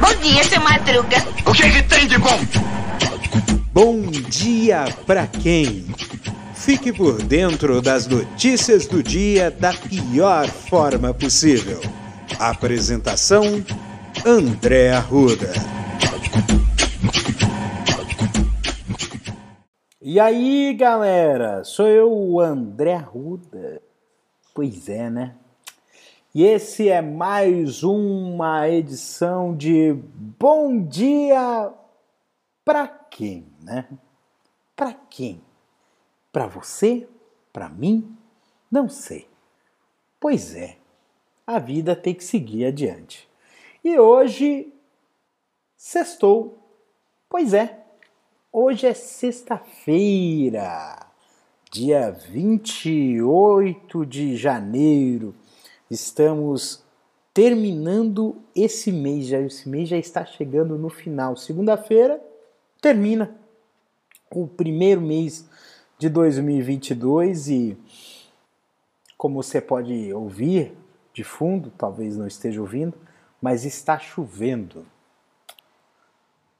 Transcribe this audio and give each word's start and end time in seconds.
Bom 0.00 0.14
dia, 0.22 0.44
seu 0.44 0.60
Madruga. 0.60 1.16
O 1.44 1.52
que, 1.52 1.70
que 1.70 1.82
tem 1.82 2.06
de 2.06 2.18
bom? 2.18 2.38
Bom 3.72 4.02
dia 4.10 4.84
pra 5.06 5.26
quem? 5.26 5.86
Fique 6.54 6.92
por 6.92 7.20
dentro 7.22 7.82
das 7.82 8.06
notícias 8.06 8.86
do 8.86 9.02
dia 9.02 9.50
da 9.50 9.72
pior 9.72 10.46
forma 10.46 11.12
possível. 11.12 11.80
Apresentação: 12.38 13.64
André 14.24 14.92
Arruda. 14.92 15.52
E 20.00 20.20
aí, 20.20 20.74
galera? 20.78 21.64
Sou 21.64 21.88
eu, 21.88 22.12
o 22.12 22.40
André 22.40 22.94
Arruda. 22.94 23.82
Pois 24.54 24.88
é, 24.88 25.10
né? 25.10 25.34
E 26.36 26.44
esse 26.44 26.90
é 26.90 27.00
mais 27.00 27.82
uma 27.82 28.68
edição 28.68 29.56
de 29.56 29.94
Bom 30.38 30.82
Dia 30.82 31.72
para 32.62 32.86
quem, 32.86 33.46
né? 33.62 33.88
Para 34.76 34.92
quem? 34.92 35.40
Para 36.30 36.46
você? 36.46 37.08
Para 37.54 37.70
mim? 37.70 38.14
Não 38.70 38.86
sei. 38.86 39.26
Pois 40.20 40.54
é, 40.54 40.76
a 41.46 41.58
vida 41.58 41.96
tem 41.96 42.14
que 42.14 42.22
seguir 42.22 42.66
adiante. 42.66 43.26
E 43.82 43.98
hoje, 43.98 44.70
sextou. 45.74 46.58
Pois 47.30 47.54
é, 47.54 47.82
hoje 48.52 48.86
é 48.86 48.92
sexta-feira, 48.92 51.06
dia 51.72 52.10
28 52.10 54.04
de 54.04 54.36
janeiro. 54.36 55.34
Estamos 55.90 56.84
terminando 57.32 58.42
esse 58.54 58.90
mês, 58.90 59.26
já 59.26 59.38
esse 59.40 59.68
mês 59.68 59.88
já 59.88 59.96
está 59.96 60.24
chegando 60.24 60.76
no 60.78 60.88
final. 60.88 61.36
Segunda-feira 61.36 62.20
termina 62.80 63.36
o 64.30 64.46
primeiro 64.46 65.00
mês 65.00 65.48
de 65.98 66.08
2022 66.08 67.48
e 67.48 67.78
como 69.16 69.42
você 69.42 69.60
pode 69.60 70.12
ouvir 70.12 70.76
de 71.12 71.24
fundo, 71.24 71.72
talvez 71.76 72.16
não 72.16 72.26
esteja 72.26 72.60
ouvindo, 72.60 72.94
mas 73.40 73.64
está 73.64 73.98
chovendo. 73.98 74.86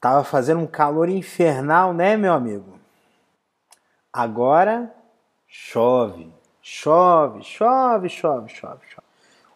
Tava 0.01 0.25
fazendo 0.25 0.61
um 0.61 0.67
calor 0.67 1.09
infernal, 1.09 1.93
né, 1.93 2.17
meu 2.17 2.33
amigo? 2.33 2.79
Agora 4.13 4.95
chove, 5.47 6.33
chove, 6.63 7.43
chove, 7.43 8.09
chove, 8.09 8.49
chove, 8.49 8.87
chove. 8.87 9.06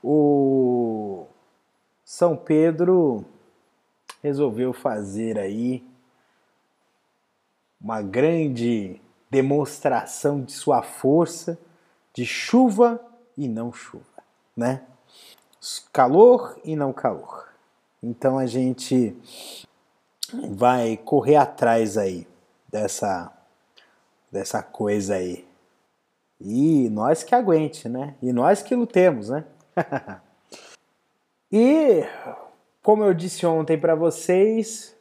O 0.02 1.26
São 2.04 2.36
Pedro 2.36 3.24
resolveu 4.22 4.72
fazer 4.72 5.38
aí 5.38 5.84
uma 7.80 8.02
grande 8.02 9.00
demonstração 9.30 10.42
de 10.42 10.52
sua 10.52 10.82
força 10.82 11.58
de 12.12 12.26
chuva 12.26 13.00
e 13.36 13.48
não 13.48 13.72
chuva, 13.72 14.04
né? 14.56 14.82
Calor 15.92 16.58
e 16.64 16.74
não 16.74 16.92
calor. 16.92 17.48
Então 18.02 18.38
a 18.38 18.46
gente 18.46 19.16
vai 20.50 20.96
correr 20.96 21.36
atrás 21.36 21.96
aí 21.96 22.26
dessa 22.68 23.32
dessa 24.30 24.62
coisa 24.62 25.14
aí. 25.16 25.46
E 26.40 26.88
nós 26.90 27.22
que 27.22 27.34
aguente, 27.34 27.88
né? 27.88 28.14
E 28.22 28.32
nós 28.32 28.62
que 28.62 28.74
lutemos, 28.74 29.28
né? 29.28 29.44
e 31.50 32.04
como 32.82 33.04
eu 33.04 33.12
disse 33.12 33.44
ontem 33.46 33.78
para 33.78 33.94
vocês, 33.94 34.96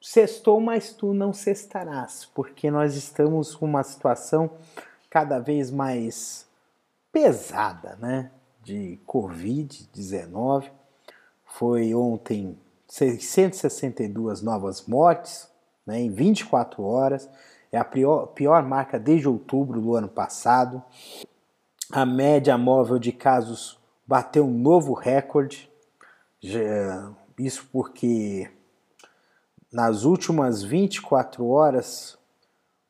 sextou, 0.00 0.60
mas 0.60 0.92
tu 0.92 1.12
não 1.12 1.32
sextarás, 1.32 2.24
porque 2.34 2.70
nós 2.70 2.94
estamos 2.94 3.54
com 3.54 3.66
uma 3.66 3.82
situação 3.82 4.50
cada 5.08 5.38
vez 5.38 5.70
mais 5.70 6.46
pesada, 7.12 7.96
né? 8.00 8.30
De 8.62 8.98
Covid-19. 9.06 10.70
Foi 11.44 11.92
ontem 11.94 12.56
662 12.86 14.42
novas 14.42 14.86
mortes 14.86 15.48
né, 15.86 16.00
em 16.00 16.10
24 16.10 16.82
horas. 16.82 17.28
É 17.72 17.78
a 17.78 17.84
pior, 17.84 18.26
pior 18.28 18.62
marca 18.62 18.98
desde 18.98 19.28
outubro 19.28 19.80
do 19.80 19.94
ano 19.94 20.08
passado. 20.08 20.82
A 21.92 22.06
média 22.06 22.56
móvel 22.56 23.00
de 23.00 23.10
casos 23.10 23.76
bateu 24.06 24.44
um 24.44 24.56
novo 24.56 24.94
recorde. 24.94 25.68
Isso 27.36 27.68
porque 27.72 28.48
nas 29.72 30.04
últimas 30.04 30.62
24 30.62 31.44
horas 31.48 32.16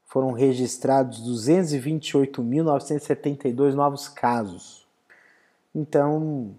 foram 0.04 0.32
registrados 0.32 1.22
228.972 1.22 3.72
novos 3.74 4.06
casos. 4.08 4.86
Então, 5.74 6.54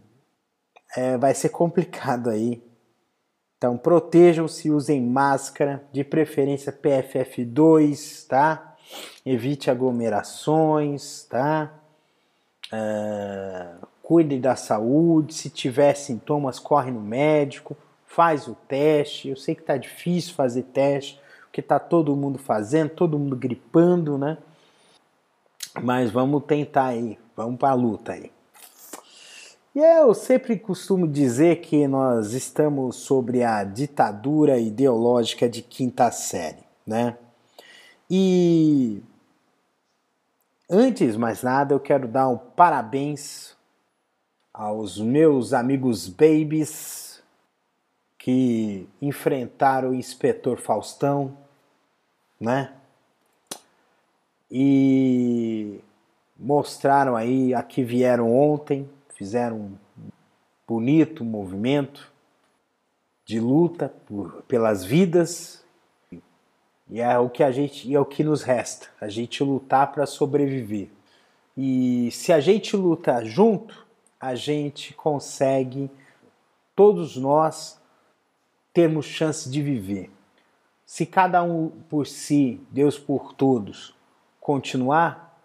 é, 0.95 1.15
vai 1.17 1.35
ser 1.35 1.49
complicado 1.49 2.29
aí. 2.29 2.63
Então, 3.57 3.77
protejam-se, 3.77 4.71
usem 4.71 5.05
máscara, 5.05 5.83
de 5.91 6.03
preferência 6.03 6.73
PFF2, 6.73 8.25
tá? 8.27 8.75
Evite 9.23 9.69
aglomerações, 9.69 11.25
tá? 11.25 11.71
Uh, 12.71 13.85
cuide 14.01 14.39
da 14.39 14.55
saúde. 14.55 15.33
Se 15.33 15.49
tiver 15.49 15.95
sintomas, 15.95 16.59
corre 16.59 16.91
no 16.91 17.01
médico 17.01 17.75
faz 18.11 18.47
o 18.47 18.55
teste. 18.67 19.29
Eu 19.29 19.37
sei 19.37 19.55
que 19.55 19.63
tá 19.63 19.77
difícil 19.77 20.33
fazer 20.33 20.63
teste, 20.63 21.19
porque 21.43 21.61
tá 21.61 21.79
todo 21.79 22.15
mundo 22.15 22.37
fazendo, 22.37 22.89
todo 22.89 23.17
mundo 23.17 23.35
gripando, 23.35 24.17
né? 24.17 24.37
Mas 25.81 26.11
vamos 26.11 26.43
tentar 26.43 26.87
aí, 26.87 27.17
vamos 27.35 27.57
para 27.57 27.69
a 27.69 27.73
luta 27.73 28.11
aí. 28.11 28.31
E 29.73 29.79
eu 29.79 30.13
sempre 30.13 30.59
costumo 30.59 31.07
dizer 31.07 31.61
que 31.61 31.87
nós 31.87 32.33
estamos 32.33 32.97
sobre 32.97 33.41
a 33.41 33.63
ditadura 33.63 34.59
ideológica 34.59 35.47
de 35.47 35.61
quinta 35.61 36.11
série, 36.11 36.63
né? 36.85 37.17
E 38.09 39.01
antes 40.71 41.13
de 41.13 41.19
mais 41.19 41.43
nada, 41.43 41.73
eu 41.73 41.79
quero 41.79 42.07
dar 42.07 42.29
um 42.29 42.37
parabéns 42.37 43.57
aos 44.53 44.97
meus 44.97 45.53
amigos 45.53 46.07
babies 46.07 47.21
que 48.17 48.87
enfrentaram 49.01 49.89
o 49.89 49.93
inspetor 49.93 50.57
Faustão, 50.57 51.37
né? 52.39 52.73
E 54.49 55.79
mostraram 56.37 57.15
aí 57.15 57.53
a 57.53 57.61
que 57.61 57.83
vieram 57.83 58.33
ontem, 58.33 58.89
fizeram 59.15 59.57
um 59.57 59.77
bonito 60.67 61.25
movimento 61.25 62.11
de 63.25 63.39
luta 63.39 63.93
por, 64.05 64.43
pelas 64.43 64.83
vidas. 64.83 65.60
E 66.91 66.99
é 66.99 67.17
o 67.17 67.29
que 67.29 67.41
a 67.41 67.51
gente, 67.51 67.93
é 67.95 67.99
o 67.99 68.05
que 68.05 68.23
nos 68.23 68.43
resta, 68.43 68.89
a 68.99 69.07
gente 69.07 69.43
lutar 69.43 69.91
para 69.93 70.05
sobreviver. 70.05 70.89
E 71.55 72.11
se 72.11 72.33
a 72.33 72.39
gente 72.41 72.75
luta 72.75 73.23
junto, 73.23 73.87
a 74.19 74.35
gente 74.35 74.93
consegue 74.93 75.89
todos 76.75 77.15
nós 77.15 77.79
termos 78.73 79.05
chance 79.05 79.49
de 79.49 79.61
viver. 79.61 80.11
Se 80.85 81.05
cada 81.05 81.41
um 81.41 81.69
por 81.89 82.05
si, 82.05 82.59
Deus 82.69 82.99
por 82.99 83.33
todos, 83.33 83.95
continuar, 84.39 85.39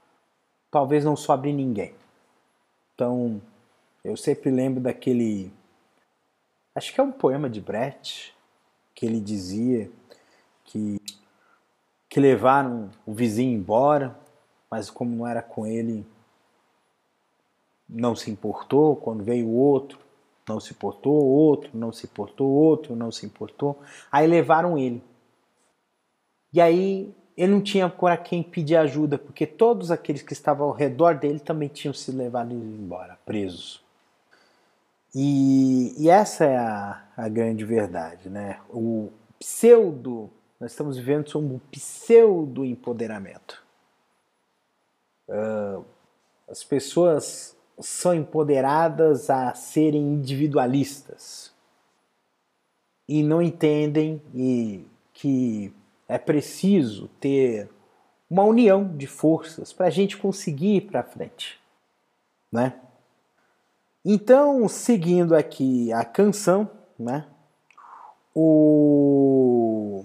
talvez 0.71 1.05
não 1.05 1.15
sobre 1.15 1.53
ninguém. 1.53 1.95
Então, 2.95 3.41
eu 4.03 4.17
sempre 4.17 4.51
lembro 4.51 4.81
daquele. 4.81 5.53
Acho 6.75 6.93
que 6.93 7.01
é 7.01 7.05
um 7.05 7.13
poema 7.13 7.49
de 7.49 7.61
Brecht, 7.61 8.35
que 8.95 9.07
ele 9.07 9.21
dizia 9.21 9.91
que, 10.65 11.01
que 12.17 12.21
levaram 12.21 12.89
o 13.05 13.13
vizinho 13.13 13.59
embora, 13.59 14.19
mas 14.71 14.89
como 14.89 15.15
não 15.15 15.27
era 15.27 15.43
com 15.43 15.67
ele, 15.67 16.03
não 17.87 18.17
se 18.17 18.31
importou. 18.31 18.97
Quando 18.97 19.23
veio 19.23 19.47
o 19.47 19.55
outro, 19.55 19.99
não 20.49 20.59
se 20.59 20.73
importou, 20.73 21.13
outro 21.13 21.73
não 21.75 21.93
se 21.93 22.07
importou, 22.07 22.49
outro 22.49 22.97
não 22.97 23.13
se 23.13 23.27
importou. 23.27 23.79
Aí 24.11 24.27
levaram 24.27 24.79
ele. 24.79 25.05
E 26.55 26.59
aí 26.59 27.15
ele 27.37 27.53
não 27.53 27.61
tinha 27.61 27.87
para 27.87 28.17
quem 28.17 28.43
pedir 28.43 28.77
ajuda, 28.77 29.19
porque 29.19 29.47
todos 29.47 29.91
aqueles 29.91 30.23
que 30.23 30.33
estavam 30.33 30.69
ao 30.69 30.73
redor 30.73 31.17
dele 31.17 31.39
também 31.39 31.69
tinham 31.69 31.93
se 31.93 32.11
levado 32.13 32.51
embora, 32.55 33.19
presos. 33.27 33.85
E, 35.15 35.95
e 36.03 36.09
essa 36.09 36.47
é 36.47 36.57
a, 36.57 37.03
a, 37.15 37.29
grande 37.29 37.63
verdade, 37.63 38.31
né? 38.31 38.59
O 38.71 39.11
pseudo, 39.39 40.31
nós 40.59 40.73
estamos 40.73 40.97
vivendo 40.97 41.29
sobre 41.29 41.53
um 41.53 41.59
pseudo 41.71 42.65
empoderamento. 42.65 43.63
Uh, 45.29 45.85
as 46.49 46.65
pessoas 46.65 47.57
são 47.79 48.15
empoderadas 48.15 49.29
a 49.29 49.53
serem 49.55 50.15
individualistas 50.15 51.53
e 53.09 53.23
não 53.23 53.43
entendem 53.43 54.23
e 54.35 54.87
que 55.13 55.73
é 56.09 56.17
preciso 56.17 57.09
ter 57.21 57.69
uma 58.31 58.45
união 58.45 58.97
de 58.97 59.07
forças 59.07 59.73
para 59.73 59.87
a 59.87 59.91
gente 59.91 60.17
conseguir 60.17 60.77
ir 60.77 60.81
para 60.83 61.03
frente, 61.03 61.61
né? 62.51 62.81
Então, 64.05 64.69
seguindo 64.69 65.35
aqui 65.35 65.93
a 65.93 66.05
canção, 66.05 66.71
né? 66.99 67.27
O 68.35 70.05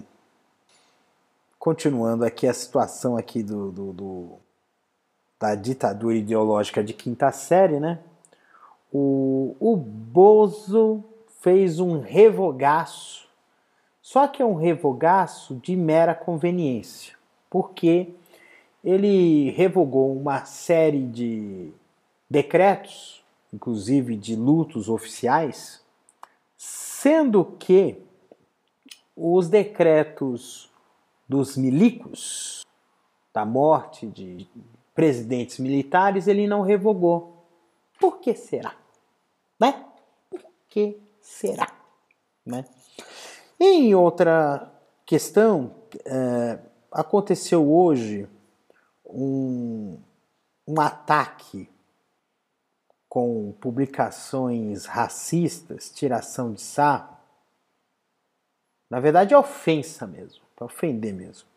continuando 1.61 2.25
aqui 2.25 2.47
a 2.47 2.53
situação 2.55 3.15
aqui 3.15 3.43
do, 3.43 3.71
do, 3.71 3.93
do 3.93 4.39
da 5.39 5.53
ditadura 5.53 6.15
ideológica 6.15 6.83
de 6.83 6.91
quinta 6.91 7.31
série, 7.31 7.79
né? 7.79 7.99
O, 8.91 9.55
o 9.59 9.75
Bozo 9.77 11.03
fez 11.39 11.79
um 11.79 11.99
revogaço, 11.99 13.27
só 14.01 14.27
que 14.27 14.41
é 14.41 14.45
um 14.45 14.55
revogaço 14.55 15.53
de 15.57 15.75
mera 15.75 16.15
conveniência, 16.15 17.13
porque 17.47 18.09
ele 18.83 19.51
revogou 19.51 20.17
uma 20.17 20.45
série 20.45 21.05
de 21.05 21.71
decretos, 22.27 23.23
inclusive 23.53 24.15
de 24.15 24.35
lutos 24.35 24.89
oficiais, 24.89 25.79
sendo 26.57 27.45
que 27.45 28.01
os 29.15 29.47
decretos 29.47 30.70
dos 31.31 31.55
milicos, 31.55 32.65
da 33.33 33.45
morte 33.45 34.05
de 34.05 34.45
presidentes 34.93 35.59
militares, 35.59 36.27
ele 36.27 36.45
não 36.45 36.61
revogou. 36.61 37.47
Por 37.97 38.19
que 38.19 38.35
será? 38.35 38.75
Né? 39.57 39.85
Por 40.29 40.41
que 40.67 40.99
será? 41.21 41.71
Né? 42.45 42.65
Em 43.57 43.95
outra 43.95 44.69
questão, 45.05 45.73
é, 46.03 46.59
aconteceu 46.91 47.71
hoje 47.71 48.27
um, 49.05 49.97
um 50.67 50.81
ataque 50.81 51.69
com 53.07 53.53
publicações 53.61 54.85
racistas, 54.85 55.89
tiração 55.89 56.51
de 56.51 56.59
sarro. 56.59 57.15
Na 58.89 58.99
verdade, 58.99 59.33
é 59.33 59.37
ofensa 59.37 60.05
mesmo, 60.05 60.43
para 60.61 60.65
ofender 60.65 61.13
mesmo. 61.13 61.47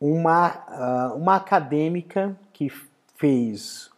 Uma, 0.00 1.10
uh, 1.12 1.16
uma 1.16 1.36
acadêmica 1.36 2.38
que 2.52 2.72
fez 3.16 3.90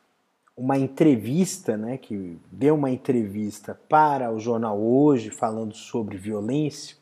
uma 0.56 0.76
entrevista, 0.76 1.76
né, 1.76 1.96
que 1.96 2.38
deu 2.50 2.74
uma 2.74 2.90
entrevista 2.90 3.78
para 3.88 4.32
o 4.32 4.40
jornal 4.40 4.78
Hoje 4.78 5.30
falando 5.30 5.74
sobre 5.74 6.16
violência, 6.16 6.96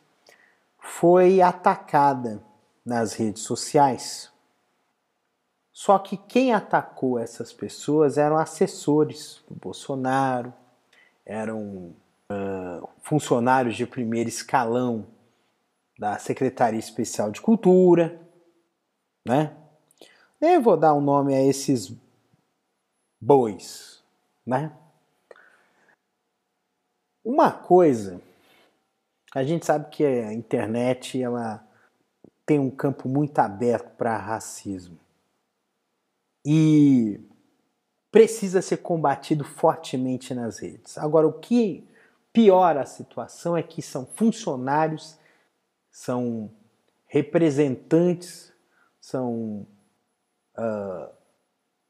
foi 0.79 1.41
atacada 1.41 2.43
nas 2.85 3.15
redes 3.15 3.43
sociais. 3.43 4.31
Só 5.73 5.99
que 5.99 6.17
quem 6.17 6.53
atacou 6.53 7.19
essas 7.19 7.53
pessoas 7.53 8.19
eram 8.19 8.37
assessores 8.37 9.43
do 9.49 9.55
Bolsonaro, 9.55 10.53
eram 11.25 11.95
uh, 12.31 12.89
funcionários 13.03 13.77
de 13.77 13.87
primeiro 13.87 14.29
escalão 14.29 15.07
da 15.99 16.19
Secretaria 16.19 16.79
Especial 16.79 17.31
de 17.31 17.41
Cultura, 17.41 18.21
né? 19.27 19.57
Eu 20.41 20.63
vou 20.63 20.77
dar 20.77 20.95
um 20.95 21.01
nome 21.01 21.35
a 21.35 21.43
esses 21.43 21.93
bois, 23.21 24.03
né? 24.47 24.73
Uma 27.25 27.51
coisa, 27.51 28.23
a 29.35 29.43
gente 29.43 29.67
sabe 29.67 29.91
que 29.91 30.05
a 30.05 30.33
internet 30.33 31.21
ela 31.21 31.67
tem 32.47 32.59
um 32.59 32.71
campo 32.71 33.09
muito 33.09 33.39
aberto 33.41 33.91
para 33.97 34.17
racismo 34.17 34.99
e 36.47 37.21
precisa 38.11 38.63
ser 38.63 38.79
combatido 38.79 39.45
fortemente 39.45 40.33
nas 40.33 40.61
redes. 40.61 40.97
Agora, 40.97 41.27
o 41.27 41.33
que 41.33 41.87
piora 42.33 42.81
a 42.83 42.87
situação 42.87 43.57
é 43.57 43.63
que 43.63 43.83
são 43.83 44.07
funcionários, 44.07 45.19
são 45.91 46.51
representantes, 47.07 48.53
são 49.01 49.67
uh, 50.57 51.11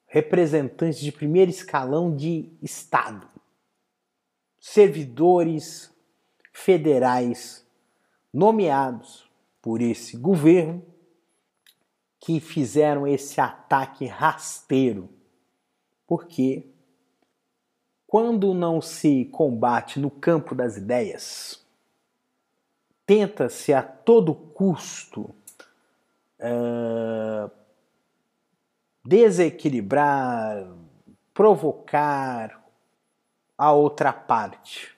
representantes 0.06 1.00
de 1.00 1.12
primeiro 1.12 1.50
escalão 1.50 2.15
de 2.15 2.50
Estado, 2.62 3.29
servidores 4.61 5.93
federais 6.53 7.67
nomeados 8.33 9.29
por 9.61 9.81
esse 9.81 10.17
governo 10.17 10.83
que 12.21 12.41
fizeram 12.41 13.06
esse 13.06 13.41
ataque 13.41 14.06
rasteiro. 14.06 15.09
Porque 16.06 16.67
quando 18.06 18.55
não 18.55 18.81
se 18.81 19.27
combate 19.27 20.01
no 20.01 20.11
campo 20.11 20.55
das 20.55 20.77
ideias, 20.77 21.65
tenta-se 23.08 23.72
a 23.72 23.82
todo 23.82 24.34
custo 24.34 25.34
uh, 26.40 27.50
desequilibrar, 29.02 30.69
provocar 31.32 32.62
a 33.56 33.72
outra 33.72 34.12
parte. 34.12 34.94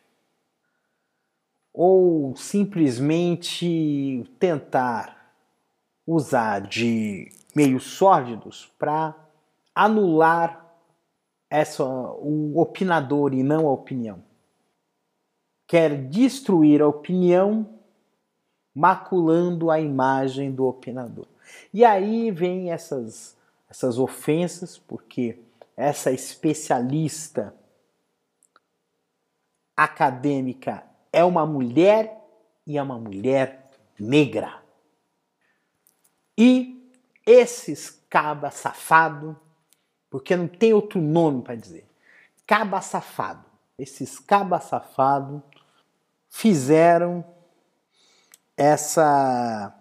Ou 1.73 2.35
simplesmente 2.35 4.29
tentar 4.41 5.33
usar 6.05 6.63
de 6.63 7.31
meios 7.55 7.85
sórdidos 7.93 8.75
para 8.77 9.15
anular 9.73 10.69
essa, 11.49 11.85
o 11.85 12.61
opinador 12.61 13.33
e 13.33 13.45
não 13.45 13.69
a 13.69 13.73
opinião. 13.73 14.21
Quer 15.69 16.09
destruir 16.09 16.83
a 16.83 16.89
opinião 16.89 17.79
maculando 18.75 19.71
a 19.71 19.81
imagem 19.81 20.53
do 20.53 20.67
opinador. 20.67 21.27
E 21.73 21.85
aí 21.85 22.31
vem 22.31 22.71
essas 22.71 23.37
essas 23.71 23.99
ofensas, 23.99 24.77
porque 24.77 25.39
essa 25.77 26.11
especialista 26.11 27.55
acadêmica 29.77 30.85
é 31.13 31.25
uma 31.25 31.47
mulher 31.47 32.21
e 32.67 32.77
é 32.77 32.83
uma 32.83 32.99
mulher 32.99 33.71
negra. 33.99 34.61
E 36.37 36.93
esses 37.25 38.05
caba 38.11 38.51
safado, 38.51 39.39
porque 40.11 40.35
não 40.35 40.49
tem 40.49 40.75
outro 40.75 41.01
nome 41.01 41.43
para 41.43 41.55
dizer, 41.55 41.87
caba 42.45 42.81
safado, 42.81 43.45
esses 43.79 44.19
caba 44.19 44.59
safado 44.61 45.41
fizeram 46.29 47.25
essa 48.61 49.75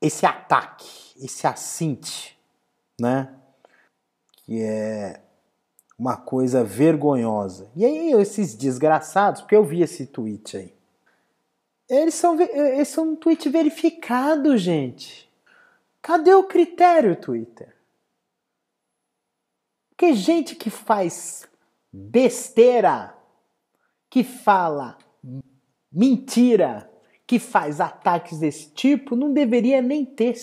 esse 0.00 0.26
ataque, 0.26 1.14
esse 1.24 1.46
assinte, 1.46 2.36
né? 3.00 3.32
Que 4.32 4.60
é 4.60 5.22
uma 5.96 6.16
coisa 6.16 6.64
vergonhosa. 6.64 7.70
E 7.76 7.84
aí, 7.84 8.10
esses 8.14 8.56
desgraçados, 8.56 9.42
porque 9.42 9.54
eu 9.54 9.64
vi 9.64 9.82
esse 9.82 10.04
tweet 10.06 10.56
aí. 10.56 10.74
Eles 11.88 12.14
são, 12.14 12.40
eles 12.40 12.88
são 12.88 13.10
um 13.10 13.16
tweet 13.16 13.48
verificado, 13.48 14.56
gente. 14.56 15.32
Cadê 16.00 16.34
o 16.34 16.48
critério, 16.48 17.14
Twitter? 17.14 17.72
Porque 19.90 20.12
gente 20.14 20.56
que 20.56 20.70
faz 20.70 21.48
besteira, 21.92 23.16
que 24.10 24.24
fala 24.24 24.98
mentira, 25.92 26.90
que 27.26 27.38
faz 27.38 27.80
ataques 27.80 28.38
desse 28.38 28.70
tipo 28.70 29.16
não 29.16 29.32
deveria 29.32 29.80
nem 29.80 30.04
ter 30.04 30.34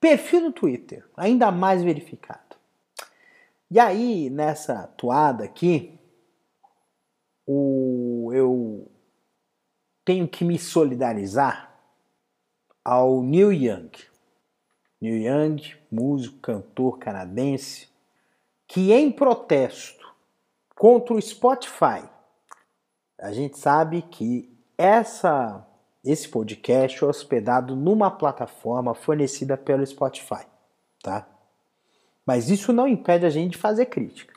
perfil 0.00 0.40
no 0.40 0.52
Twitter, 0.52 1.04
ainda 1.16 1.50
mais 1.50 1.82
verificado. 1.82 2.56
E 3.70 3.80
aí, 3.80 4.30
nessa 4.30 4.86
toada 4.96 5.44
aqui, 5.44 5.98
o, 7.46 8.30
eu 8.32 8.90
tenho 10.04 10.28
que 10.28 10.44
me 10.44 10.58
solidarizar 10.58 11.76
ao 12.84 13.22
Neil 13.22 13.52
Young. 13.52 13.90
Neil 15.00 15.16
Young, 15.16 15.74
músico, 15.90 16.38
cantor 16.38 16.98
canadense, 16.98 17.88
que 18.68 18.92
em 18.92 19.10
protesto 19.10 20.14
contra 20.76 21.14
o 21.14 21.20
Spotify, 21.20 22.08
a 23.18 23.32
gente 23.32 23.58
sabe 23.58 24.02
que 24.02 24.54
essa, 24.76 25.66
esse 26.04 26.28
podcast 26.28 27.02
é 27.02 27.06
hospedado 27.06 27.74
numa 27.74 28.10
plataforma 28.10 28.94
fornecida 28.94 29.56
pelo 29.56 29.86
Spotify, 29.86 30.46
tá? 31.02 31.26
Mas 32.24 32.50
isso 32.50 32.72
não 32.72 32.86
impede 32.86 33.24
a 33.24 33.30
gente 33.30 33.52
de 33.52 33.58
fazer 33.58 33.86
crítica. 33.86 34.34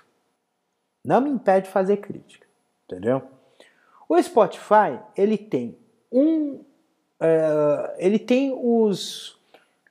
Não 1.03 1.21
me 1.21 1.29
impede 1.29 1.67
de 1.67 1.74
fazer 1.74 1.98
crítica, 1.98 2.45
entendeu? 2.86 3.24
O 4.07 4.21
Spotify 4.21 5.00
ele 5.15 5.38
tem 5.38 5.77
um, 6.12 6.55
uh, 6.55 7.93
ele 7.98 8.19
tem 8.19 8.53
os 8.53 9.38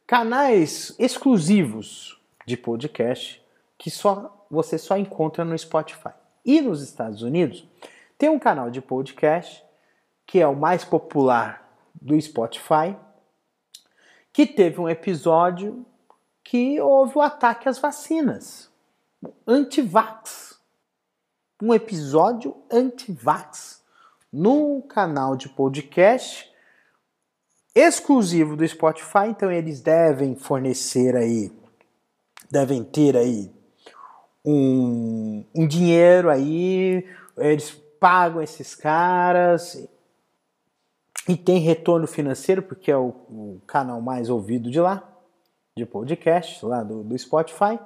canais 0.06 0.94
exclusivos 0.98 2.20
de 2.46 2.56
podcast 2.56 3.42
que 3.76 3.90
só 3.90 4.46
você 4.50 4.78
só 4.78 4.96
encontra 4.96 5.44
no 5.44 5.56
Spotify. 5.56 6.12
E 6.44 6.60
nos 6.60 6.82
Estados 6.82 7.22
Unidos 7.22 7.66
tem 8.18 8.28
um 8.28 8.38
canal 8.38 8.70
de 8.70 8.82
podcast 8.82 9.64
que 10.26 10.40
é 10.40 10.46
o 10.46 10.54
mais 10.54 10.84
popular 10.84 11.66
do 11.94 12.20
Spotify, 12.20 12.94
que 14.32 14.44
teve 14.44 14.78
um 14.78 14.88
episódio 14.88 15.86
que 16.44 16.78
houve 16.80 17.16
o 17.16 17.22
ataque 17.22 17.68
às 17.68 17.78
vacinas, 17.78 18.70
anti-vax. 19.46 20.58
Um 21.62 21.72
episódio 21.72 22.56
anti-vax 22.70 23.82
no 24.32 24.82
canal 24.82 25.34
de 25.34 25.48
podcast 25.48 26.52
exclusivo 27.74 28.56
do 28.56 28.66
Spotify, 28.66 29.28
então 29.28 29.50
eles 29.50 29.80
devem 29.80 30.36
fornecer 30.36 31.16
aí, 31.16 31.52
devem 32.50 32.84
ter 32.84 33.16
aí 33.16 33.50
um, 34.44 35.44
um 35.54 35.66
dinheiro 35.66 36.30
aí, 36.30 37.06
eles 37.36 37.80
pagam 38.00 38.42
esses 38.42 38.74
caras 38.74 39.88
e 41.28 41.36
tem 41.36 41.58
retorno 41.58 42.06
financeiro, 42.06 42.62
porque 42.62 42.90
é 42.90 42.96
o, 42.96 43.08
o 43.08 43.62
canal 43.66 44.00
mais 44.00 44.30
ouvido 44.30 44.70
de 44.70 44.80
lá, 44.80 45.06
de 45.76 45.84
podcast, 45.84 46.64
lá 46.64 46.82
do, 46.82 47.04
do 47.04 47.18
Spotify. 47.18 47.78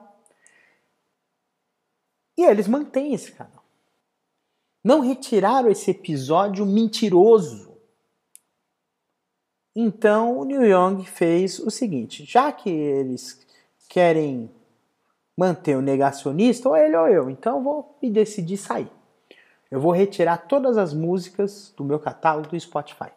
E 2.37 2.45
eles 2.45 2.69
mantêm 2.69 3.13
esse 3.13 3.33
canal. 3.33 3.63
Não 4.83 5.01
retiraram 5.01 5.69
esse 5.69 5.91
episódio 5.91 6.65
mentiroso. 6.65 7.73
Então 9.75 10.39
o 10.39 10.45
New 10.45 10.65
Young 10.65 11.05
fez 11.05 11.59
o 11.59 11.71
seguinte: 11.71 12.25
já 12.25 12.53
que 12.53 12.69
eles 12.71 13.45
querem 13.89 14.51
manter 15.37 15.77
o 15.77 15.83
negacionista, 15.83 16.69
ou 16.69 16.77
ele 16.77 16.97
ou 16.97 17.09
eu, 17.09 17.31
então 17.31 17.59
eu 17.59 17.63
vou 17.63 17.99
me 18.03 18.11
decidir 18.11 18.57
sair. 18.57 18.91
Eu 19.73 19.81
vou 19.81 19.91
retirar 19.91 20.37
todas 20.37 20.77
as 20.77 20.93
músicas 20.93 21.73
do 21.75 21.83
meu 21.83 21.99
catálogo 21.99 22.51
do 22.51 22.61
Spotify. 22.61 23.11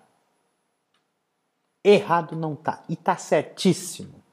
Errado 1.84 2.34
não 2.34 2.56
tá. 2.56 2.82
E 2.88 2.96
tá 2.96 3.18
certíssimo. 3.18 4.24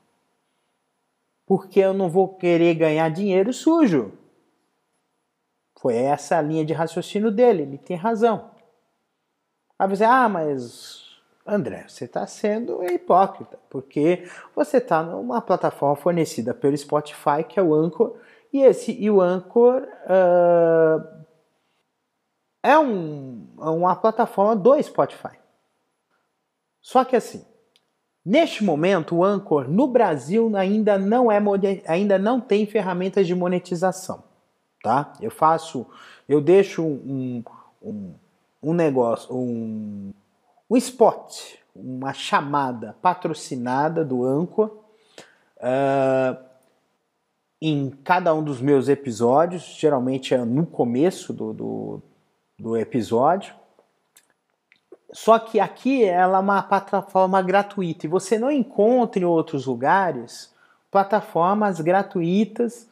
Porque 1.45 1.81
eu 1.81 1.93
não 1.93 2.09
vou 2.09 2.37
querer 2.37 2.77
ganhar 2.77 3.09
dinheiro 3.09 3.53
sujo. 3.53 4.17
Foi 5.81 5.97
essa 5.97 6.39
a 6.39 6.41
linha 6.41 6.65
de 6.65 6.73
raciocínio 6.73 7.33
dele. 7.33 7.63
Ele 7.63 7.77
tem 7.77 7.97
razão. 7.97 8.53
Aí 9.77 9.89
você, 9.89 10.05
ah, 10.05 10.29
mas 10.29 11.21
André, 11.45 11.87
você 11.89 12.05
está 12.05 12.25
sendo 12.25 12.85
hipócrita, 12.85 13.59
porque 13.69 14.29
você 14.55 14.77
está 14.77 15.03
numa 15.03 15.43
plataforma 15.43 15.97
fornecida 15.97 16.55
pelo 16.55 16.79
Spotify, 16.79 17.43
que 17.49 17.59
é 17.59 17.63
o 17.65 17.75
Anchor, 17.75 18.17
e, 18.53 18.63
esse, 18.63 18.93
e 18.93 19.11
o 19.11 19.21
Anchor 19.21 19.83
uh, 19.83 21.22
é 22.63 22.79
um, 22.79 23.47
uma 23.59 23.97
plataforma 23.97 24.55
do 24.55 24.81
Spotify. 24.83 25.37
Só 26.81 27.05
que 27.05 27.17
assim, 27.17 27.45
neste 28.25 28.63
momento 28.63 29.17
o 29.17 29.25
Anchor 29.25 29.69
no 29.69 29.87
Brasil 29.87 30.55
ainda 30.57 30.99
não 30.99 31.31
é 31.31 31.39
ainda 31.87 32.19
não 32.19 32.41
tem 32.41 32.67
ferramentas 32.67 33.27
de 33.27 33.35
monetização, 33.35 34.23
tá? 34.83 35.13
Eu 35.21 35.31
faço, 35.31 35.87
eu 36.29 36.41
deixo 36.41 36.83
um, 36.83 37.43
um, 37.83 38.15
um 38.63 38.73
negócio, 38.73 39.35
um, 39.35 40.13
um 40.71 40.77
spot, 40.77 41.57
uma 41.75 42.13
chamada 42.13 42.97
patrocinada 43.01 44.05
do 44.05 44.25
Anchor 44.25 44.83
uh, 45.59 46.37
em 47.61 47.91
cada 48.03 48.35
um 48.35 48.43
dos 48.43 48.61
meus 48.61 48.89
episódios, 48.89 49.63
geralmente 49.79 50.35
é 50.35 50.45
no 50.45 50.67
começo 50.67 51.33
do, 51.33 51.53
do, 51.53 52.03
do 52.63 52.77
episódio. 52.77 53.55
Só 55.13 55.39
que 55.39 55.59
aqui 55.59 56.05
ela 56.05 56.39
é 56.39 56.41
uma 56.41 56.63
plataforma 56.63 57.43
gratuita 57.43 58.07
e 58.07 58.09
você 58.09 58.39
não 58.39 58.51
encontra 58.51 59.21
em 59.21 59.25
outros 59.25 59.67
lugares 59.67 60.55
plataformas 60.91 61.81
gratuitas 61.81 62.89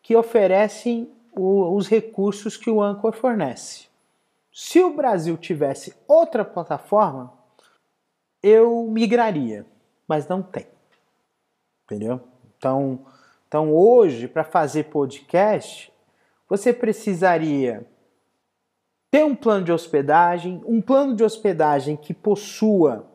que 0.00 0.14
oferecem 0.14 1.10
o, 1.36 1.74
os 1.74 1.88
recursos 1.88 2.56
que 2.56 2.70
o 2.70 2.80
Anchor 2.80 3.12
fornece. 3.12 3.88
Se 4.52 4.80
o 4.82 4.94
Brasil 4.94 5.36
tivesse 5.36 5.94
outra 6.06 6.44
plataforma, 6.44 7.32
eu 8.42 8.84
migraria, 8.84 9.66
mas 10.06 10.28
não 10.28 10.42
tem. 10.42 10.66
Entendeu? 11.84 12.20
Então, 12.56 13.00
então 13.46 13.74
hoje, 13.74 14.28
para 14.28 14.44
fazer 14.44 14.84
podcast, 14.84 15.92
você 16.48 16.72
precisaria 16.72 17.86
ter 19.10 19.24
um 19.24 19.34
plano 19.34 19.64
de 19.64 19.72
hospedagem, 19.72 20.62
um 20.66 20.80
plano 20.80 21.14
de 21.14 21.24
hospedagem 21.24 21.96
que 21.96 22.12
possua 22.12 23.06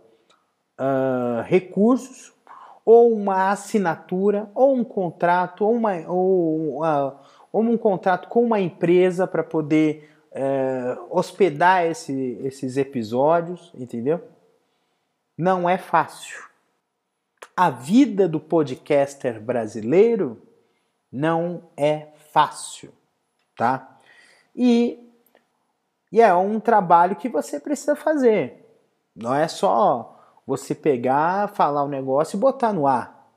uh, 0.80 1.44
recursos, 1.44 2.34
ou 2.86 3.14
uma 3.14 3.52
assinatura, 3.52 4.50
ou 4.54 4.76
um 4.76 4.84
contrato, 4.84 5.64
ou, 5.64 5.74
uma, 5.74 5.96
ou, 6.08 6.84
uh, 6.84 7.18
ou 7.52 7.62
um 7.62 7.78
contrato 7.78 8.28
com 8.28 8.44
uma 8.44 8.60
empresa 8.60 9.26
para 9.26 9.44
poder 9.44 10.10
uh, 10.32 11.08
hospedar 11.10 11.86
esse, 11.86 12.38
esses 12.44 12.76
episódios, 12.76 13.72
entendeu? 13.74 14.22
Não 15.38 15.70
é 15.70 15.78
fácil. 15.78 16.44
A 17.56 17.70
vida 17.70 18.28
do 18.28 18.40
podcaster 18.40 19.40
brasileiro 19.40 20.42
não 21.12 21.70
é 21.78 22.08
fácil, 22.32 22.92
tá? 23.56 24.00
E 24.56 25.03
e 26.14 26.22
é 26.22 26.32
um 26.32 26.60
trabalho 26.60 27.16
que 27.16 27.28
você 27.28 27.60
precisa 27.60 27.96
fazer. 27.96 28.64
Não 29.16 29.34
é 29.34 29.48
só 29.48 30.16
você 30.46 30.76
pegar, 30.76 31.50
falar 31.50 31.82
o 31.82 31.88
um 31.88 31.90
negócio 31.90 32.38
e 32.38 32.40
botar 32.40 32.72
no 32.72 32.86
ar. 32.86 33.28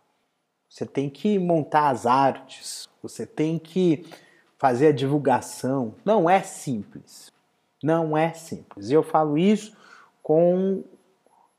Você 0.68 0.84
tem 0.84 1.08
que 1.08 1.38
montar 1.38 1.88
as 1.88 2.04
artes, 2.04 2.86
você 3.02 3.24
tem 3.24 3.58
que 3.58 4.04
fazer 4.58 4.88
a 4.88 4.92
divulgação. 4.92 5.94
Não 6.04 6.28
é 6.28 6.42
simples. 6.42 7.32
Não 7.82 8.14
é 8.14 8.34
simples. 8.34 8.90
Eu 8.90 9.02
falo 9.02 9.38
isso 9.38 9.74
com 10.22 10.84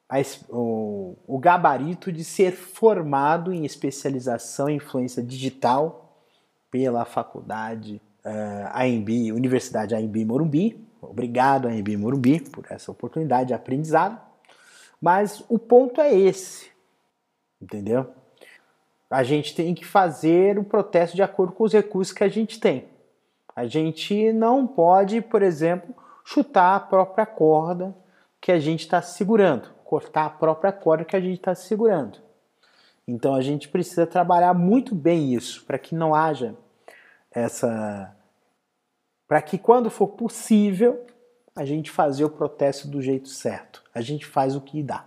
a, 0.07 0.17
o, 0.49 1.17
o, 1.25 1.39
gabarito 1.39 2.11
de 2.11 2.23
ser 2.23 2.51
formado 2.51 3.51
em 3.51 3.65
especialização 3.65 4.69
em 4.69 4.75
influência 4.75 5.23
digital 5.23 6.15
pela 6.69 7.05
faculdade 7.05 7.99
uh, 8.27 8.77
eh, 8.77 8.95
AMB, 8.95 9.31
Universidade 9.33 9.95
AMB 9.95 10.25
Morumbi, 10.25 10.87
Obrigado, 11.01 11.67
Anhembi 11.67 11.95
Morumbi, 11.95 12.39
por 12.39 12.65
essa 12.69 12.91
oportunidade 12.91 13.47
de 13.47 13.53
aprendizado. 13.53 14.19
Mas 15.01 15.43
o 15.47 15.59
ponto 15.59 16.01
é 16.01 16.13
esse, 16.13 16.71
entendeu? 17.61 18.11
A 19.09 19.23
gente 19.23 19.55
tem 19.55 19.73
que 19.73 19.85
fazer 19.85 20.57
o 20.57 20.63
protesto 20.63 21.15
de 21.15 21.21
acordo 21.21 21.53
com 21.53 21.63
os 21.63 21.73
recursos 21.73 22.13
que 22.13 22.23
a 22.23 22.27
gente 22.27 22.59
tem. 22.59 22.85
A 23.55 23.65
gente 23.65 24.33
não 24.33 24.67
pode, 24.67 25.21
por 25.21 25.41
exemplo, 25.41 25.95
chutar 26.25 26.75
a 26.75 26.79
própria 26.79 27.25
corda 27.25 27.95
que 28.41 28.51
a 28.51 28.59
gente 28.59 28.81
está 28.81 29.01
segurando, 29.01 29.69
cortar 29.83 30.25
a 30.25 30.29
própria 30.29 30.71
corda 30.71 31.05
que 31.05 31.15
a 31.15 31.21
gente 31.21 31.37
está 31.37 31.55
segurando. 31.55 32.19
Então 33.07 33.33
a 33.33 33.41
gente 33.41 33.69
precisa 33.69 34.05
trabalhar 34.05 34.53
muito 34.53 34.93
bem 34.93 35.33
isso 35.33 35.63
para 35.65 35.79
que 35.79 35.95
não 35.95 36.13
haja 36.13 36.55
essa 37.31 38.16
para 39.27 39.41
que 39.41 39.57
quando 39.57 39.89
for 39.89 40.07
possível 40.09 41.05
a 41.55 41.65
gente 41.65 41.89
fazer 41.89 42.23
o 42.23 42.29
protesto 42.29 42.87
do 42.87 43.01
jeito 43.01 43.27
certo. 43.27 43.83
A 43.93 43.99
gente 43.99 44.25
faz 44.25 44.55
o 44.55 44.61
que 44.61 44.83
dá. 44.83 45.05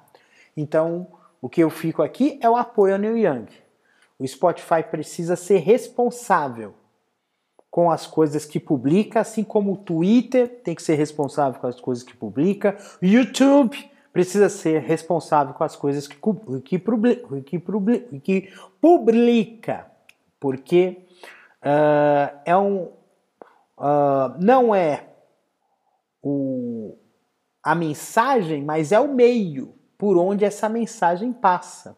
Então, 0.56 1.06
o 1.40 1.48
que 1.48 1.62
eu 1.62 1.70
fico 1.70 2.02
aqui 2.02 2.38
é 2.42 2.50
o 2.50 2.56
apoio 2.56 2.94
ao 2.94 2.98
Neil 2.98 3.16
Young. 3.16 3.46
O 4.18 4.26
Spotify 4.26 4.82
precisa 4.82 5.36
ser 5.36 5.58
responsável 5.58 6.74
com 7.70 7.90
as 7.90 8.06
coisas 8.06 8.44
que 8.44 8.58
publica, 8.58 9.20
assim 9.20 9.44
como 9.44 9.72
o 9.74 9.76
Twitter 9.76 10.60
tem 10.64 10.74
que 10.74 10.82
ser 10.82 10.96
responsável 10.96 11.60
com 11.60 11.68
as 11.68 11.80
coisas 11.80 12.02
que 12.02 12.16
publica, 12.16 12.76
o 13.00 13.06
YouTube 13.06 13.90
precisa 14.12 14.48
ser 14.48 14.80
responsável 14.82 15.54
com 15.54 15.62
as 15.62 15.76
coisas 15.76 16.08
que, 16.08 16.16
que, 16.16 16.78
que, 16.78 18.20
que 18.20 18.52
publica, 18.80 19.86
porque 20.40 20.98
uh, 21.62 22.36
é 22.44 22.56
um, 22.56 22.88
uh, 23.80 24.36
não 24.38 24.74
é 24.74 25.08
o, 26.22 26.96
a 27.62 27.74
mensagem, 27.74 28.62
mas 28.62 28.92
é 28.92 29.00
o 29.00 29.12
meio 29.12 29.74
por 29.96 30.16
onde 30.16 30.44
essa 30.44 30.68
mensagem 30.68 31.32
passa. 31.32 31.96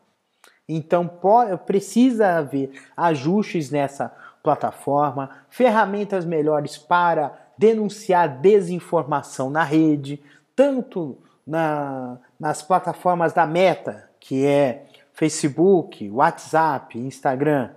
Então 0.68 1.06
pode, 1.06 1.56
precisa 1.64 2.38
haver 2.38 2.70
ajustes 2.96 3.70
nessa 3.70 4.14
plataforma, 4.42 5.30
ferramentas 5.48 6.24
melhores 6.24 6.78
para 6.78 7.36
denunciar 7.58 8.40
desinformação 8.40 9.50
na 9.50 9.62
rede, 9.62 10.22
tanto 10.56 11.18
na, 11.46 12.18
nas 12.38 12.62
plataformas 12.62 13.32
da 13.32 13.46
Meta, 13.46 14.08
que 14.18 14.46
é 14.46 14.86
Facebook, 15.12 16.08
WhatsApp, 16.10 16.98
Instagram, 16.98 17.70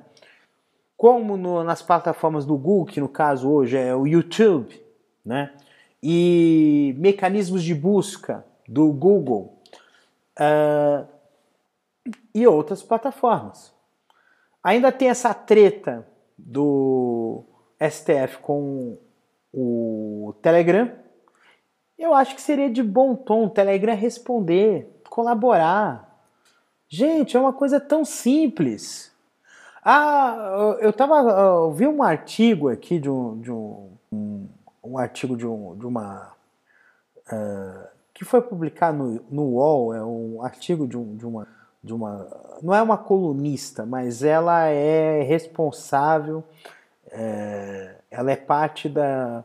como 1.05 1.38
no, 1.38 1.63
nas 1.63 1.83
plataformas 1.83 2.47
do 2.47 2.57
Google, 2.57 2.88
que 2.88 3.00
no 3.00 3.07
caso 3.07 3.47
hoje 3.47 3.77
é 3.77 3.95
o 3.95 4.07
YouTube, 4.07 4.81
né? 5.24 5.53
e 6.01 6.95
mecanismos 6.97 7.63
de 7.63 7.75
busca 7.75 8.43
do 8.67 8.91
Google 8.91 9.62
uh, 10.39 11.07
e 12.33 12.47
outras 12.47 12.81
plataformas. 12.81 13.71
Ainda 14.63 14.91
tem 14.91 15.07
essa 15.07 15.31
treta 15.31 16.07
do 16.35 17.43
STF 17.79 18.39
com 18.39 18.97
o 19.53 20.33
Telegram. 20.41 20.91
Eu 22.00 22.15
acho 22.15 22.33
que 22.33 22.41
seria 22.41 22.67
de 22.67 22.81
bom 22.81 23.15
tom 23.15 23.45
o 23.45 23.50
Telegram 23.51 23.95
responder, 23.95 25.01
colaborar. 25.07 26.19
Gente, 26.89 27.38
é 27.38 27.39
uma 27.39 27.53
coisa 27.53 27.79
tão 27.79 28.03
simples. 28.03 29.14
Ah, 29.88 30.75
eu 30.80 30.92
tava. 30.92 31.18
Eu 31.30 31.72
vi 31.72 31.86
um 31.86 32.01
artigo 32.01 32.70
aqui 32.70 32.98
de 32.98 33.08
um, 33.08 33.39
de 33.39 33.51
um, 33.51 33.92
um 34.84 34.98
artigo 34.98 35.38
de, 35.38 35.46
um, 35.46 35.77
de 35.77 35.86
uma. 35.86 36.34
Uh, 37.32 37.88
que 38.12 38.25
foi 38.25 38.42
publicado 38.42 38.98
no, 38.98 39.25
no 39.30 39.44
UOL, 39.44 39.94
é 39.94 40.04
um 40.04 40.42
artigo 40.42 40.88
de, 40.88 40.98
um, 40.98 41.15
de, 41.15 41.25
uma, 41.27 41.48
de 41.84 41.94
uma. 41.94 42.27
Não 42.63 42.74
é 42.74 42.82
uma 42.82 42.98
colunista, 42.98 43.86
mas 43.86 44.24
ela 44.24 44.63
é 44.70 45.22
responsável, 45.22 46.44
é, 47.12 47.98
ela 48.10 48.32
é 48.32 48.36
parte 48.36 48.89
da, 48.89 49.44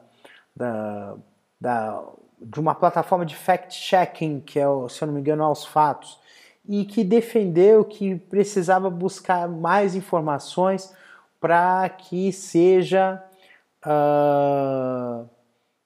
da, 0.57 1.17
da, 1.61 2.03
de 2.41 2.59
uma 2.59 2.75
plataforma 2.75 3.27
de 3.27 3.37
fact-checking, 3.37 4.41
que 4.41 4.59
é, 4.59 4.65
se 4.89 5.03
eu 5.03 5.07
não 5.07 5.15
me 5.15 5.21
engano, 5.21 5.45
aos 5.45 5.67
fatos 5.67 6.20
e 6.73 6.85
que 6.85 7.03
defendeu 7.03 7.85
que 7.85 8.15
precisava 8.15 8.89
buscar 8.89 9.49
mais 9.49 9.97
informações 9.97 10.95
para 11.41 11.89
que 11.89 12.33
seja 12.33 13.21
uh, 13.85 15.29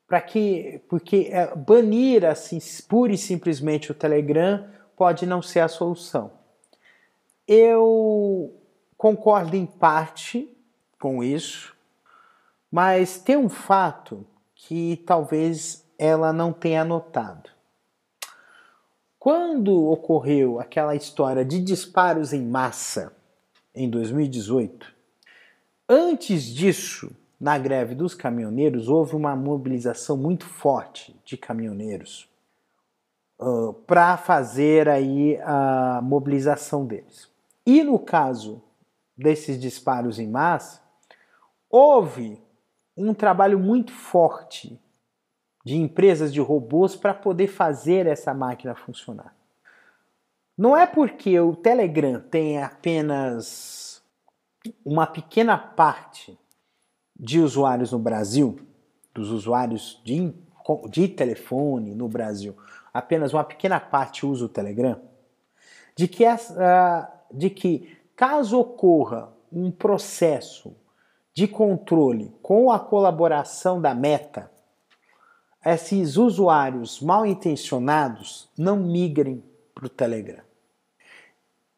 para 0.06 0.20
que 0.20 0.82
porque 0.86 1.30
uh, 1.32 1.56
banir 1.56 2.26
assim 2.26 2.58
pura 2.86 3.14
e 3.14 3.16
simplesmente 3.16 3.90
o 3.90 3.94
Telegram 3.94 4.68
pode 4.94 5.24
não 5.24 5.40
ser 5.40 5.60
a 5.60 5.68
solução. 5.68 6.30
Eu 7.48 8.54
concordo 8.94 9.56
em 9.56 9.64
parte 9.64 10.54
com 11.00 11.24
isso, 11.24 11.74
mas 12.70 13.16
tem 13.16 13.38
um 13.38 13.48
fato 13.48 14.26
que 14.54 15.02
talvez 15.06 15.82
ela 15.98 16.30
não 16.30 16.52
tenha 16.52 16.84
notado. 16.84 17.53
Quando 19.24 19.90
ocorreu 19.90 20.60
aquela 20.60 20.94
história 20.94 21.42
de 21.46 21.58
disparos 21.58 22.34
em 22.34 22.42
massa 22.42 23.16
em 23.74 23.88
2018, 23.88 24.94
antes 25.88 26.42
disso, 26.42 27.10
na 27.40 27.56
greve 27.56 27.94
dos 27.94 28.14
caminhoneiros, 28.14 28.86
houve 28.86 29.16
uma 29.16 29.34
mobilização 29.34 30.14
muito 30.18 30.44
forte 30.44 31.18
de 31.24 31.38
caminhoneiros 31.38 32.28
uh, 33.40 33.72
para 33.86 34.18
fazer 34.18 34.90
aí 34.90 35.40
a 35.40 36.02
mobilização 36.02 36.84
deles. 36.84 37.30
E 37.64 37.82
no 37.82 37.98
caso 37.98 38.62
desses 39.16 39.58
disparos 39.58 40.18
em 40.18 40.28
massa, 40.28 40.82
houve 41.70 42.38
um 42.94 43.14
trabalho 43.14 43.58
muito 43.58 43.90
forte 43.90 44.78
de 45.64 45.76
empresas 45.76 46.32
de 46.32 46.40
robôs 46.40 46.94
para 46.94 47.14
poder 47.14 47.48
fazer 47.48 48.06
essa 48.06 48.34
máquina 48.34 48.74
funcionar. 48.74 49.34
Não 50.56 50.76
é 50.76 50.86
porque 50.86 51.38
o 51.40 51.56
Telegram 51.56 52.20
tem 52.20 52.62
apenas 52.62 54.02
uma 54.84 55.06
pequena 55.06 55.56
parte 55.58 56.38
de 57.18 57.40
usuários 57.40 57.92
no 57.92 57.98
Brasil, 57.98 58.58
dos 59.12 59.30
usuários 59.30 60.00
de, 60.04 60.32
de 60.90 61.08
telefone 61.08 61.94
no 61.94 62.08
Brasil, 62.08 62.56
apenas 62.92 63.32
uma 63.32 63.44
pequena 63.44 63.80
parte 63.80 64.26
usa 64.26 64.44
o 64.44 64.48
Telegram, 64.48 65.00
de 65.96 66.06
que, 66.06 66.24
essa, 66.24 67.12
de 67.32 67.50
que 67.50 67.96
caso 68.14 68.58
ocorra 68.58 69.32
um 69.50 69.70
processo 69.70 70.76
de 71.32 71.48
controle 71.48 72.32
com 72.42 72.70
a 72.70 72.78
colaboração 72.78 73.80
da 73.80 73.94
Meta, 73.94 74.50
esses 75.64 76.16
usuários 76.16 77.00
mal 77.00 77.24
intencionados 77.24 78.50
não 78.56 78.76
migrem 78.76 79.42
para 79.74 79.86
o 79.86 79.88
Telegram. 79.88 80.42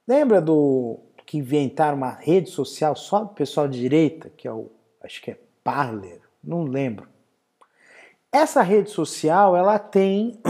Lembra 0.06 0.40
do 0.40 1.00
que 1.24 1.38
inventaram 1.38 1.96
uma 1.96 2.10
rede 2.10 2.50
social 2.50 2.94
só 2.94 3.24
do 3.24 3.34
pessoal 3.34 3.66
de 3.66 3.80
direita, 3.80 4.30
que 4.30 4.46
é 4.46 4.52
o, 4.52 4.70
acho 5.02 5.20
que 5.20 5.32
é 5.32 5.38
Parler, 5.64 6.20
não 6.42 6.62
lembro. 6.62 7.08
Essa 8.30 8.62
rede 8.62 8.90
social, 8.90 9.56
ela 9.56 9.78
tem 9.78 10.40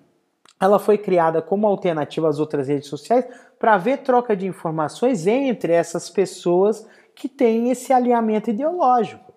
ela 0.60 0.78
foi 0.78 0.96
criada 0.96 1.42
como 1.42 1.66
alternativa 1.66 2.28
às 2.28 2.38
outras 2.38 2.68
redes 2.68 2.88
sociais 2.88 3.26
para 3.58 3.74
haver 3.74 3.98
troca 3.98 4.36
de 4.36 4.46
informações 4.46 5.26
entre 5.26 5.72
essas 5.72 6.08
pessoas 6.08 6.86
que 7.14 7.28
têm 7.28 7.70
esse 7.70 7.92
alinhamento 7.92 8.48
ideológico. 8.48 9.34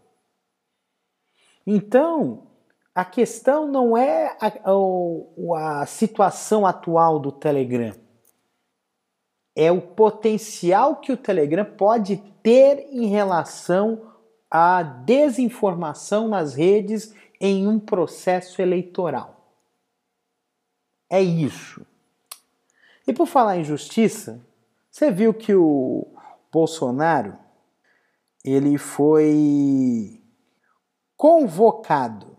Então, 1.66 2.48
a 2.96 3.04
questão 3.04 3.68
não 3.68 3.98
é 3.98 4.38
a, 4.40 5.82
a, 5.82 5.86
situação 5.86 6.66
atual 6.66 7.20
do 7.20 7.30
Telegram. 7.30 7.94
É 9.54 9.70
o 9.70 9.82
potencial 9.82 10.96
que 10.96 11.12
o 11.12 11.18
Telegram 11.18 11.66
pode 11.66 12.16
ter 12.42 12.88
em 12.90 13.08
relação 13.08 14.14
à 14.50 14.82
desinformação 14.82 16.30
nas 16.30 16.56
redes 16.56 17.14
em 17.40 17.68
um 17.68 17.78
processo 17.78 18.62
eleitoral. 18.62 19.46
É 21.10 21.22
isso. 21.22 21.86
E 23.06 23.12
por 23.12 23.28
falar 23.28 23.58
em 23.58 23.64
justiça, 23.66 24.42
você 24.90 25.12
viu 25.12 25.34
que 25.34 25.54
o 25.54 26.08
Bolsonaro 26.50 27.38
ele 28.44 28.78
foi 28.78 30.24
convocado 31.18 32.35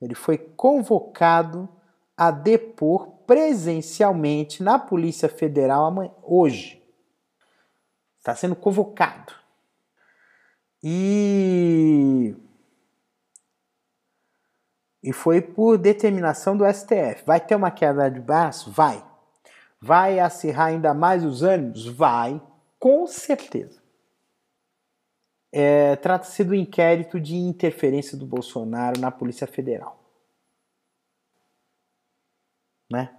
ele 0.00 0.14
foi 0.14 0.38
convocado 0.38 1.68
a 2.16 2.30
depor 2.30 3.08
presencialmente 3.26 4.62
na 4.62 4.78
Polícia 4.78 5.28
Federal 5.28 5.92
hoje. 6.22 6.82
Está 8.18 8.34
sendo 8.34 8.56
convocado. 8.56 9.32
E 10.82 12.34
e 15.02 15.12
foi 15.12 15.40
por 15.40 15.78
determinação 15.78 16.56
do 16.56 16.64
STF. 16.64 17.24
Vai 17.24 17.40
ter 17.40 17.54
uma 17.54 17.70
queda 17.70 18.10
de 18.10 18.20
braço? 18.20 18.70
Vai. 18.70 19.04
Vai 19.80 20.18
acirrar 20.18 20.66
ainda 20.66 20.92
mais 20.92 21.24
os 21.24 21.42
ânimos? 21.42 21.86
Vai, 21.86 22.40
com 22.78 23.06
certeza. 23.06 23.77
É, 25.52 25.96
Trata-se 25.96 26.44
do 26.44 26.54
inquérito 26.54 27.18
de 27.20 27.36
interferência 27.36 28.16
do 28.16 28.26
Bolsonaro 28.26 29.00
na 29.00 29.10
Polícia 29.10 29.46
Federal. 29.46 29.98
Né? 32.90 33.10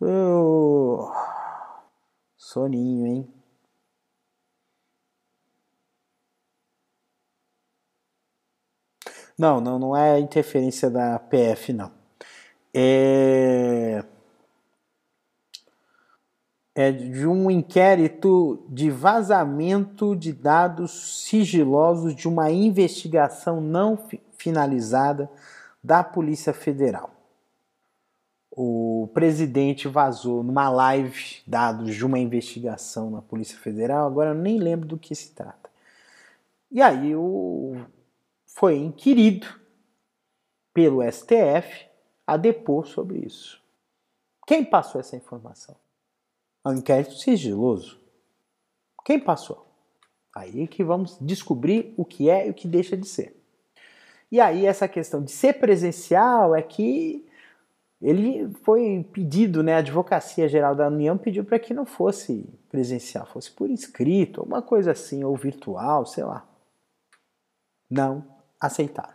Oh, 0.00 1.10
soninho, 2.36 3.06
hein? 3.06 3.32
Não, 9.38 9.60
não, 9.60 9.78
não 9.78 9.96
é 9.96 10.18
interferência 10.18 10.88
da 10.90 11.18
PF, 11.18 11.72
não. 11.72 11.92
É 12.74 14.04
é 16.78 16.92
de 16.92 17.26
um 17.26 17.50
inquérito 17.50 18.62
de 18.68 18.90
vazamento 18.90 20.14
de 20.14 20.30
dados 20.30 21.24
sigilosos 21.24 22.14
de 22.14 22.28
uma 22.28 22.50
investigação 22.50 23.62
não 23.62 23.98
finalizada 24.36 25.30
da 25.82 26.04
Polícia 26.04 26.52
Federal. 26.52 27.10
O 28.50 29.08
presidente 29.14 29.88
vazou 29.88 30.42
numa 30.42 30.68
live 30.68 31.38
dados 31.46 31.94
de 31.94 32.04
uma 32.04 32.18
investigação 32.18 33.10
na 33.10 33.22
Polícia 33.22 33.58
Federal, 33.58 34.06
agora 34.06 34.30
eu 34.30 34.34
nem 34.34 34.58
lembro 34.58 34.86
do 34.86 34.98
que 34.98 35.14
se 35.14 35.30
trata. 35.30 35.70
E 36.70 36.82
aí 36.82 37.16
o, 37.16 37.74
foi 38.44 38.76
inquirido 38.76 39.46
pelo 40.74 41.00
STF 41.10 41.86
a 42.26 42.36
depor 42.36 42.86
sobre 42.86 43.20
isso. 43.20 43.62
Quem 44.46 44.62
passou 44.62 45.00
essa 45.00 45.16
informação? 45.16 45.74
É 46.66 46.68
um 46.68 46.74
inquérito 46.74 47.14
sigiloso. 47.14 47.96
Quem 49.04 49.20
passou? 49.20 49.64
Aí 50.34 50.66
que 50.66 50.82
vamos 50.82 51.16
descobrir 51.20 51.94
o 51.96 52.04
que 52.04 52.28
é 52.28 52.48
e 52.48 52.50
o 52.50 52.54
que 52.54 52.66
deixa 52.66 52.96
de 52.96 53.06
ser. 53.06 53.40
E 54.32 54.40
aí 54.40 54.66
essa 54.66 54.88
questão 54.88 55.22
de 55.22 55.30
ser 55.30 55.60
presencial 55.60 56.56
é 56.56 56.60
que 56.60 57.24
ele 58.02 58.52
foi 58.64 59.06
pedido, 59.12 59.62
né, 59.62 59.74
a 59.74 59.78
Advocacia 59.78 60.48
Geral 60.48 60.74
da 60.74 60.88
União 60.88 61.16
pediu 61.16 61.44
para 61.44 61.60
que 61.60 61.72
não 61.72 61.86
fosse 61.86 62.44
presencial, 62.68 63.24
fosse 63.26 63.52
por 63.52 63.70
escrito, 63.70 64.40
alguma 64.40 64.60
coisa 64.60 64.90
assim, 64.90 65.22
ou 65.22 65.36
virtual, 65.36 66.04
sei 66.04 66.24
lá. 66.24 66.44
Não 67.88 68.26
aceitaram. 68.60 69.14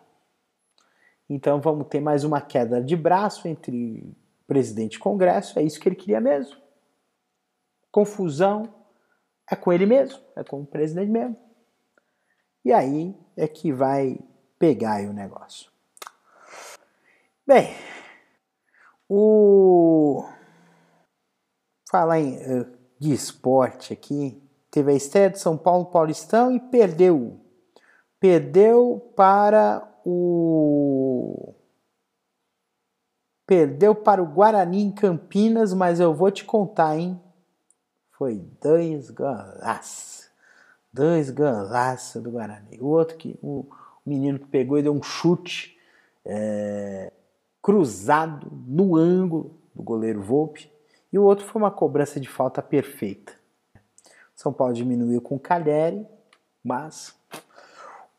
Então 1.30 1.60
vamos 1.60 1.88
ter 1.88 2.00
mais 2.00 2.24
uma 2.24 2.40
queda 2.40 2.82
de 2.82 2.96
braço 2.96 3.46
entre 3.46 4.16
presidente 4.48 4.96
e 4.96 5.00
Congresso, 5.00 5.60
é 5.60 5.64
isso 5.64 5.82
que 5.82 5.90
ele 5.90 5.98
queria 5.98 6.22
mesmo. 6.22 6.61
Confusão 7.92 8.74
é 9.50 9.56
com 9.56 9.74
ele 9.74 9.86
mesmo, 9.86 10.20
é 10.36 10.44
com 10.44 10.62
o 10.62 10.66
presidente 10.66 11.10
mesmo. 11.10 11.38
E 12.64 12.72
aí 12.72 13.16
é 13.36 13.48
que 13.48 13.72
vai 13.74 14.20
pegar 14.58 14.94
aí 14.94 15.08
o 15.08 15.14
negócio. 15.14 15.70
Bem, 17.46 17.76
o 19.10 20.24
falar 21.90 22.20
em, 22.20 22.38
eh, 22.38 22.66
de 22.98 23.12
esporte 23.12 23.92
aqui, 23.92 24.42
teve 24.70 24.92
a 24.92 24.96
estreia 24.96 25.30
de 25.30 25.40
São 25.40 25.58
Paulo 25.58 25.88
Paulistão 25.88 26.52
e 26.52 26.60
perdeu. 26.60 27.42
Perdeu 28.20 29.12
para 29.16 29.86
o 30.06 31.54
perdeu 33.46 33.94
para 33.94 34.24
o 34.24 34.26
Guarani 34.26 34.82
em 34.82 34.92
Campinas, 34.92 35.74
mas 35.74 36.00
eu 36.00 36.14
vou 36.14 36.32
te 36.32 36.46
contar, 36.46 36.96
hein? 36.96 37.20
Foi 38.22 38.40
dois 38.62 39.10
golaços. 39.10 40.30
Dois 40.94 41.32
golaços 41.32 42.22
do 42.22 42.30
Guarani. 42.30 42.78
O 42.80 42.86
outro 42.86 43.18
que 43.18 43.36
o 43.42 43.66
menino 44.06 44.38
que 44.38 44.46
pegou 44.46 44.78
e 44.78 44.84
deu 44.84 44.94
um 44.94 45.02
chute 45.02 45.76
é, 46.24 47.12
cruzado 47.64 48.48
no 48.68 48.96
ângulo 48.96 49.58
do 49.74 49.82
goleiro 49.82 50.22
Volpe. 50.22 50.72
E 51.12 51.18
o 51.18 51.24
outro 51.24 51.48
foi 51.48 51.60
uma 51.60 51.72
cobrança 51.72 52.20
de 52.20 52.30
falta 52.30 52.62
perfeita. 52.62 53.34
São 54.36 54.54
Paulo 54.54 54.76
diminuiu 54.76 55.20
com 55.20 55.34
o 55.34 55.40
Calheri, 55.40 56.06
mas 56.64 57.16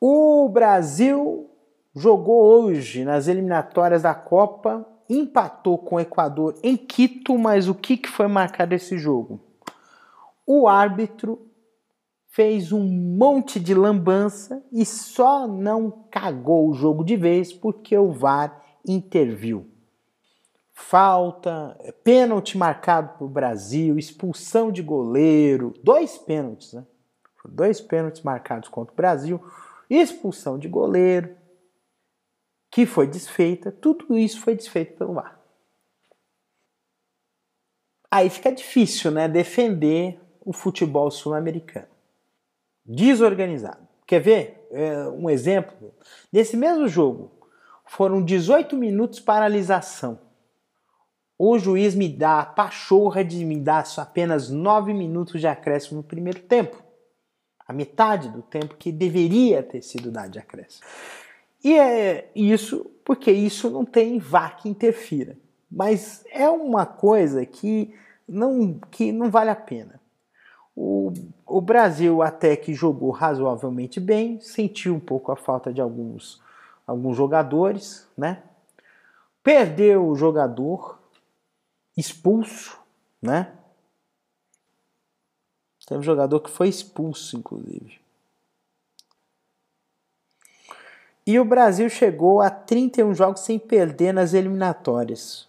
o 0.00 0.48
Brasil 0.48 1.48
jogou 1.94 2.42
hoje 2.42 3.04
nas 3.04 3.28
eliminatórias 3.28 4.02
da 4.02 4.16
Copa, 4.16 4.84
empatou 5.08 5.78
com 5.78 5.94
o 5.94 6.00
Equador 6.00 6.58
em 6.60 6.76
Quito, 6.76 7.38
mas 7.38 7.68
o 7.68 7.74
que, 7.76 7.96
que 7.96 8.08
foi 8.08 8.26
marcado 8.26 8.74
esse 8.74 8.98
jogo? 8.98 9.51
O 10.46 10.66
árbitro 10.66 11.50
fez 12.28 12.72
um 12.72 12.82
monte 12.82 13.60
de 13.60 13.74
lambança 13.74 14.64
e 14.72 14.86
só 14.86 15.46
não 15.46 15.90
cagou 16.10 16.68
o 16.68 16.74
jogo 16.74 17.04
de 17.04 17.16
vez 17.16 17.52
porque 17.52 17.96
o 17.96 18.10
VAR 18.10 18.64
interviu. 18.88 19.70
Falta, 20.72 21.78
pênalti 22.02 22.56
marcado 22.56 23.16
para 23.18 23.24
o 23.24 23.28
Brasil, 23.28 23.98
expulsão 23.98 24.72
de 24.72 24.82
goleiro, 24.82 25.74
dois 25.84 26.16
pênaltis, 26.16 26.72
né? 26.72 26.86
Dois 27.44 27.80
pênaltis 27.80 28.22
marcados 28.22 28.68
contra 28.68 28.92
o 28.92 28.96
Brasil, 28.96 29.44
expulsão 29.90 30.58
de 30.58 30.68
goleiro, 30.68 31.36
que 32.70 32.86
foi 32.86 33.06
desfeita, 33.06 33.70
tudo 33.70 34.16
isso 34.16 34.40
foi 34.40 34.54
desfeito 34.54 34.96
pelo 34.96 35.12
VAR. 35.12 35.38
Aí 38.10 38.30
fica 38.30 38.50
difícil, 38.50 39.10
né, 39.10 39.28
defender 39.28 40.18
o 40.44 40.52
futebol 40.52 41.10
sul-americano. 41.10 41.86
Desorganizado. 42.84 43.88
Quer 44.06 44.20
ver 44.20 44.68
é, 44.70 45.08
um 45.08 45.30
exemplo? 45.30 45.94
Nesse 46.32 46.56
mesmo 46.56 46.88
jogo, 46.88 47.30
foram 47.86 48.22
18 48.22 48.76
minutos 48.76 49.20
paralisação. 49.20 50.18
O 51.38 51.58
juiz 51.58 51.94
me 51.94 52.08
dá 52.08 52.40
a 52.40 52.46
pachorra 52.46 53.24
de 53.24 53.44
me 53.44 53.58
dar 53.58 53.84
apenas 53.96 54.50
9 54.50 54.92
minutos 54.92 55.40
de 55.40 55.46
acréscimo 55.46 55.98
no 55.98 56.02
primeiro 56.02 56.40
tempo. 56.40 56.82
A 57.66 57.72
metade 57.72 58.28
do 58.28 58.42
tempo 58.42 58.76
que 58.76 58.92
deveria 58.92 59.62
ter 59.62 59.82
sido 59.82 60.10
dado 60.10 60.30
de 60.30 60.38
acréscimo. 60.38 60.86
E 61.64 61.78
é 61.78 62.30
isso 62.34 62.90
porque 63.04 63.30
isso 63.30 63.70
não 63.70 63.84
tem 63.84 64.18
VAR 64.18 64.56
que 64.56 64.68
interfira. 64.68 65.36
Mas 65.70 66.24
é 66.30 66.48
uma 66.48 66.84
coisa 66.84 67.46
que 67.46 67.94
não, 68.28 68.78
que 68.90 69.12
não 69.12 69.30
vale 69.30 69.50
a 69.50 69.56
pena. 69.56 70.01
O, 70.74 71.12
o 71.46 71.60
Brasil 71.60 72.22
até 72.22 72.56
que 72.56 72.72
jogou 72.72 73.10
razoavelmente 73.10 74.00
bem, 74.00 74.40
sentiu 74.40 74.94
um 74.94 75.00
pouco 75.00 75.30
a 75.30 75.36
falta 75.36 75.72
de 75.72 75.80
alguns, 75.80 76.40
alguns 76.86 77.16
jogadores, 77.16 78.08
né? 78.16 78.42
Perdeu 79.42 80.08
o 80.08 80.14
jogador 80.14 80.98
expulso, 81.96 82.78
né? 83.20 83.52
Teve 85.86 86.00
um 86.00 86.02
jogador 86.02 86.40
que 86.40 86.48
foi 86.50 86.68
expulso, 86.68 87.36
inclusive. 87.36 88.00
E 91.26 91.38
o 91.38 91.44
Brasil 91.44 91.88
chegou 91.88 92.40
a 92.40 92.50
31 92.50 93.14
jogos 93.14 93.42
sem 93.42 93.58
perder 93.58 94.12
nas 94.12 94.32
eliminatórias. 94.32 95.48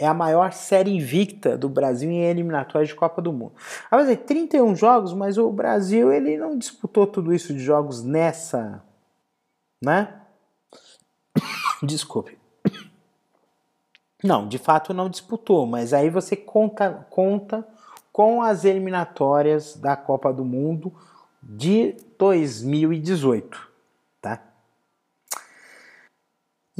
É 0.00 0.06
a 0.06 0.14
maior 0.14 0.52
série 0.52 0.90
invicta 0.90 1.58
do 1.58 1.68
Brasil 1.68 2.10
em 2.10 2.22
eliminatórias 2.22 2.88
de 2.88 2.94
Copa 2.94 3.20
do 3.20 3.32
Mundo. 3.32 3.52
Mas 3.90 4.08
é 4.08 4.16
31 4.16 4.74
jogos, 4.74 5.12
mas 5.12 5.36
o 5.36 5.50
Brasil 5.50 6.12
ele 6.12 6.38
não 6.38 6.56
disputou 6.56 7.06
tudo 7.06 7.34
isso 7.34 7.52
de 7.52 7.60
jogos 7.60 8.02
nessa, 8.02 8.82
né? 9.82 10.22
Desculpe. 11.82 12.38
Não, 14.22 14.46
de 14.46 14.58
fato 14.58 14.92
não 14.92 15.08
disputou, 15.08 15.66
mas 15.66 15.94
aí 15.94 16.10
você 16.10 16.36
conta, 16.36 17.06
conta 17.08 17.66
com 18.12 18.42
as 18.42 18.66
eliminatórias 18.66 19.76
da 19.76 19.96
Copa 19.96 20.30
do 20.30 20.44
Mundo 20.44 20.92
de 21.42 21.96
2018. 22.18 23.70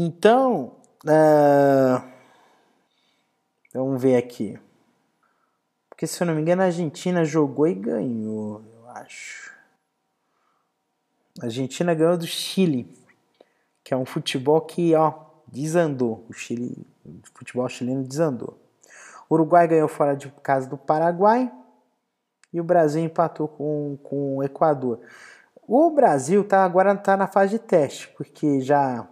Então, 0.02 0.76
uh, 1.04 2.19
vamos 3.74 4.00
ver 4.00 4.16
aqui. 4.16 4.58
Porque 5.88 6.06
se 6.06 6.22
eu 6.22 6.26
não 6.26 6.34
me 6.34 6.40
engano, 6.40 6.62
a 6.62 6.66
Argentina 6.66 7.24
jogou 7.24 7.66
e 7.66 7.74
ganhou, 7.74 8.62
eu 8.74 8.88
acho. 8.90 9.52
A 11.40 11.44
Argentina 11.44 11.94
ganhou 11.94 12.16
do 12.16 12.26
Chile, 12.26 12.92
que 13.84 13.94
é 13.94 13.96
um 13.96 14.04
futebol 14.04 14.60
que, 14.60 14.94
ó, 14.94 15.12
desandou. 15.46 16.24
O 16.28 16.32
Chile, 16.32 16.86
o 17.04 17.20
futebol 17.34 17.68
chileno 17.68 18.02
desandou. 18.02 18.58
O 19.28 19.34
Uruguai 19.34 19.68
ganhou 19.68 19.88
fora 19.88 20.16
de 20.16 20.28
casa 20.42 20.68
do 20.68 20.76
Paraguai 20.76 21.52
e 22.52 22.60
o 22.60 22.64
Brasil 22.64 23.02
empatou 23.02 23.46
com, 23.46 23.98
com 24.02 24.36
o 24.38 24.42
Equador. 24.42 25.00
O 25.66 25.90
Brasil 25.90 26.42
tá, 26.42 26.64
agora 26.64 26.92
está 26.92 27.16
na 27.16 27.28
fase 27.28 27.52
de 27.52 27.58
teste, 27.60 28.08
porque 28.08 28.60
já 28.60 29.08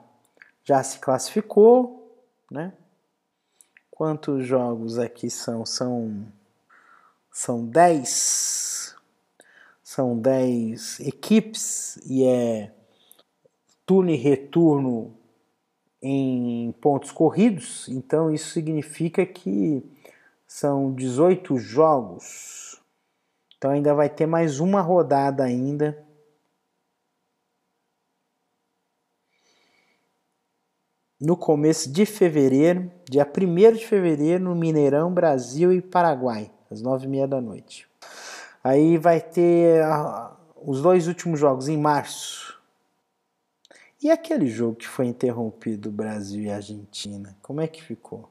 já 0.65 0.83
se 0.83 0.99
classificou, 0.99 2.21
né? 2.51 2.75
Quantos 3.99 4.47
jogos 4.47 4.97
aqui 4.97 5.29
são? 5.29 5.67
São 5.67 6.25
são 7.33 7.67
10 7.67 8.95
são 9.83 10.17
10 10.17 11.01
equipes 11.01 11.97
e 12.09 12.23
é 12.23 12.73
turno 13.85 14.11
e 14.11 14.15
retorno 14.15 15.17
em 16.01 16.71
pontos 16.81 17.11
corridos, 17.11 17.89
então 17.89 18.33
isso 18.33 18.51
significa 18.51 19.27
que 19.27 19.85
são 20.47 20.95
18 20.95 21.59
jogos. 21.59 22.81
Então 23.57 23.73
ainda 23.73 23.93
vai 23.95 24.09
ter 24.09 24.27
mais 24.27 24.61
uma 24.61 24.81
rodada 24.81 25.43
ainda 25.43 26.07
no 31.21 31.37
começo 31.37 31.91
de 31.91 32.07
fevereiro, 32.07 32.91
dia 33.09 33.27
1 33.27 33.73
de 33.73 33.87
fevereiro, 33.87 34.45
no 34.45 34.55
Mineirão, 34.55 35.13
Brasil 35.13 35.73
e 35.73 35.83
Paraguai, 35.83 36.51
às 36.71 36.83
9h30 36.83 37.27
da 37.27 37.41
noite. 37.41 37.89
Aí 38.63 38.97
vai 38.97 39.21
ter 39.21 39.83
uh, 39.85 40.37
os 40.65 40.83
dois 40.83 41.09
últimos 41.09 41.41
jogos 41.41 41.69
em 41.69 41.77
março. 41.77 42.59
E 44.01 44.11
aquele 44.11 44.47
jogo 44.47 44.77
que 44.77 44.87
foi 44.87 45.07
interrompido, 45.07 45.91
Brasil 45.91 46.43
e 46.43 46.51
Argentina, 46.51 47.37
como 47.43 47.61
é 47.61 47.67
que 47.67 47.83
ficou? 47.83 48.31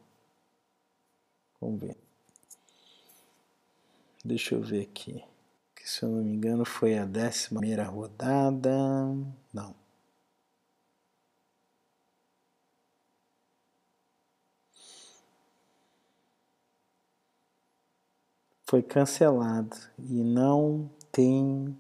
Vamos 1.60 1.82
ver. 1.82 1.98
Deixa 4.24 4.56
eu 4.56 4.62
ver 4.62 4.84
aqui. 4.84 5.24
Que, 5.76 5.90
se 5.90 6.04
eu 6.04 6.10
não 6.10 6.24
me 6.24 6.34
engano, 6.34 6.64
foi 6.64 6.98
a 6.98 7.06
décima 7.06 7.60
primeira 7.60 7.84
rodada. 7.84 8.72
Não. 9.54 9.76
Foi 18.68 18.84
cancelado 18.84 19.76
e 19.98 20.24
não 20.24 20.90
tem 21.12 21.76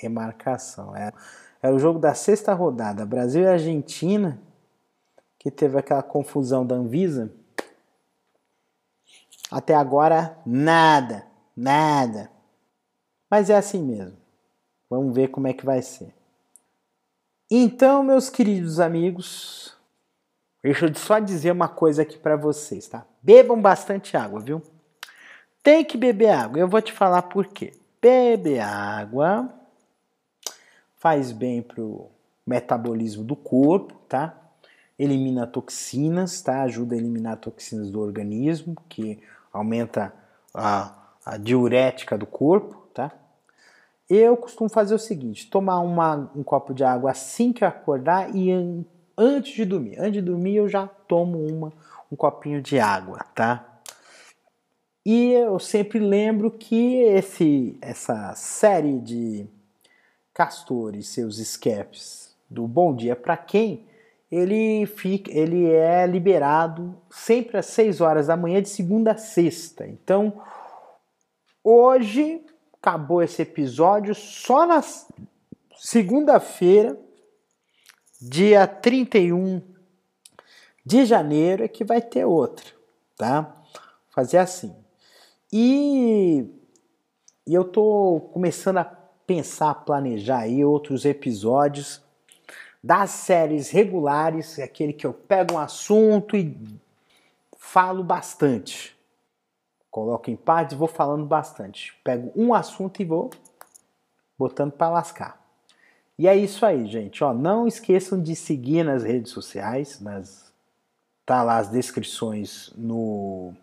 remarcação. 0.00 0.96
Era, 0.96 1.14
era 1.62 1.74
o 1.74 1.78
jogo 1.78 1.98
da 1.98 2.14
sexta 2.14 2.54
rodada, 2.54 3.04
Brasil 3.04 3.42
e 3.42 3.46
Argentina, 3.46 4.40
que 5.38 5.50
teve 5.50 5.78
aquela 5.78 6.02
confusão 6.02 6.66
da 6.66 6.74
Anvisa. 6.74 7.30
Até 9.50 9.74
agora, 9.74 10.38
nada, 10.46 11.26
nada. 11.54 12.30
Mas 13.30 13.50
é 13.50 13.56
assim 13.56 13.82
mesmo. 13.82 14.16
Vamos 14.88 15.14
ver 15.14 15.28
como 15.28 15.48
é 15.48 15.52
que 15.52 15.66
vai 15.66 15.82
ser. 15.82 16.14
Então, 17.50 18.02
meus 18.02 18.30
queridos 18.30 18.80
amigos, 18.80 19.76
deixa 20.62 20.86
eu 20.86 20.94
só 20.94 21.18
dizer 21.18 21.50
uma 21.50 21.68
coisa 21.68 22.00
aqui 22.00 22.16
para 22.16 22.36
vocês, 22.36 22.88
tá? 22.88 23.06
Bebam 23.22 23.60
bastante 23.60 24.16
água, 24.16 24.40
viu? 24.40 24.62
Tem 25.62 25.84
que 25.84 25.96
beber 25.96 26.30
água. 26.30 26.58
Eu 26.58 26.68
vou 26.68 26.82
te 26.82 26.92
falar 26.92 27.22
por 27.22 27.46
quê. 27.46 27.72
Beber 28.00 28.60
água 28.60 29.48
faz 30.96 31.30
bem 31.32 31.62
pro 31.62 32.08
metabolismo 32.46 33.22
do 33.22 33.36
corpo, 33.36 33.94
tá? 34.08 34.34
Elimina 34.98 35.46
toxinas, 35.46 36.40
tá? 36.42 36.62
Ajuda 36.62 36.94
a 36.94 36.98
eliminar 36.98 37.36
toxinas 37.36 37.90
do 37.90 38.00
organismo, 38.00 38.76
que 38.88 39.20
aumenta 39.52 40.12
a, 40.52 40.92
a 41.24 41.36
diurética 41.36 42.18
do 42.18 42.26
corpo, 42.26 42.86
tá? 42.92 43.12
Eu 44.10 44.36
costumo 44.36 44.68
fazer 44.68 44.94
o 44.94 44.98
seguinte: 44.98 45.48
tomar 45.48 45.78
uma, 45.80 46.30
um 46.34 46.42
copo 46.42 46.74
de 46.74 46.84
água 46.84 47.12
assim 47.12 47.52
que 47.52 47.62
eu 47.62 47.68
acordar 47.68 48.34
e 48.34 48.50
an 48.50 48.84
antes 49.16 49.54
de 49.54 49.64
dormir. 49.64 49.98
Antes 49.98 50.14
de 50.14 50.22
dormir 50.22 50.56
eu 50.56 50.68
já 50.68 50.86
tomo 50.86 51.38
uma, 51.46 51.72
um 52.10 52.16
copinho 52.16 52.60
de 52.60 52.80
água, 52.80 53.24
tá? 53.34 53.71
E 55.04 55.32
eu 55.32 55.58
sempre 55.58 55.98
lembro 55.98 56.50
que 56.50 56.94
esse, 56.98 57.76
essa 57.80 58.34
série 58.36 59.00
de 59.00 59.46
Castor 60.32 60.94
e 60.94 61.02
seus 61.02 61.38
escapes 61.38 62.36
do 62.48 62.68
Bom 62.68 62.94
Dia 62.94 63.16
para 63.16 63.36
Quem, 63.36 63.84
ele, 64.30 64.86
fica, 64.86 65.30
ele 65.30 65.68
é 65.68 66.06
liberado 66.06 66.96
sempre 67.10 67.58
às 67.58 67.66
6 67.66 68.00
horas 68.00 68.28
da 68.28 68.36
manhã 68.36 68.62
de 68.62 68.68
segunda 68.68 69.12
a 69.12 69.16
sexta. 69.16 69.86
Então, 69.86 70.40
hoje 71.64 72.40
acabou 72.80 73.22
esse 73.22 73.42
episódio 73.42 74.14
só 74.14 74.64
na 74.64 74.82
segunda-feira, 75.76 76.96
dia 78.20 78.68
31 78.68 79.60
de 80.86 81.04
janeiro, 81.04 81.64
é 81.64 81.68
que 81.68 81.84
vai 81.84 82.00
ter 82.00 82.24
outro, 82.24 82.74
tá? 83.16 83.54
Fazer 84.10 84.38
assim. 84.38 84.81
E, 85.52 86.46
e 87.46 87.54
eu 87.54 87.64
tô 87.64 88.30
começando 88.32 88.78
a 88.78 88.84
pensar, 88.84 89.74
planejar 89.84 90.40
aí 90.40 90.64
outros 90.64 91.04
episódios 91.04 92.00
das 92.82 93.10
séries 93.10 93.70
regulares, 93.70 94.58
aquele 94.58 94.92
que 94.92 95.06
eu 95.06 95.12
pego 95.12 95.54
um 95.54 95.58
assunto 95.58 96.36
e 96.36 96.56
falo 97.56 98.02
bastante 98.02 98.96
coloco 99.92 100.30
em 100.30 100.36
partes, 100.36 100.74
vou 100.74 100.88
falando 100.88 101.26
bastante. 101.26 101.94
Pego 102.02 102.32
um 102.34 102.54
assunto 102.54 103.00
e 103.02 103.04
vou 103.04 103.30
botando 104.38 104.72
para 104.72 104.88
lascar. 104.88 105.38
E 106.18 106.26
é 106.26 106.34
isso 106.34 106.64
aí, 106.64 106.86
gente. 106.86 107.22
Ó, 107.22 107.34
não 107.34 107.68
esqueçam 107.68 108.20
de 108.20 108.34
seguir 108.34 108.84
nas 108.84 109.04
redes 109.04 109.30
sociais, 109.30 110.00
nas 110.00 110.50
tá 111.24 111.42
lá 111.42 111.58
as 111.58 111.68
descrições 111.68 112.72
no 112.74 113.54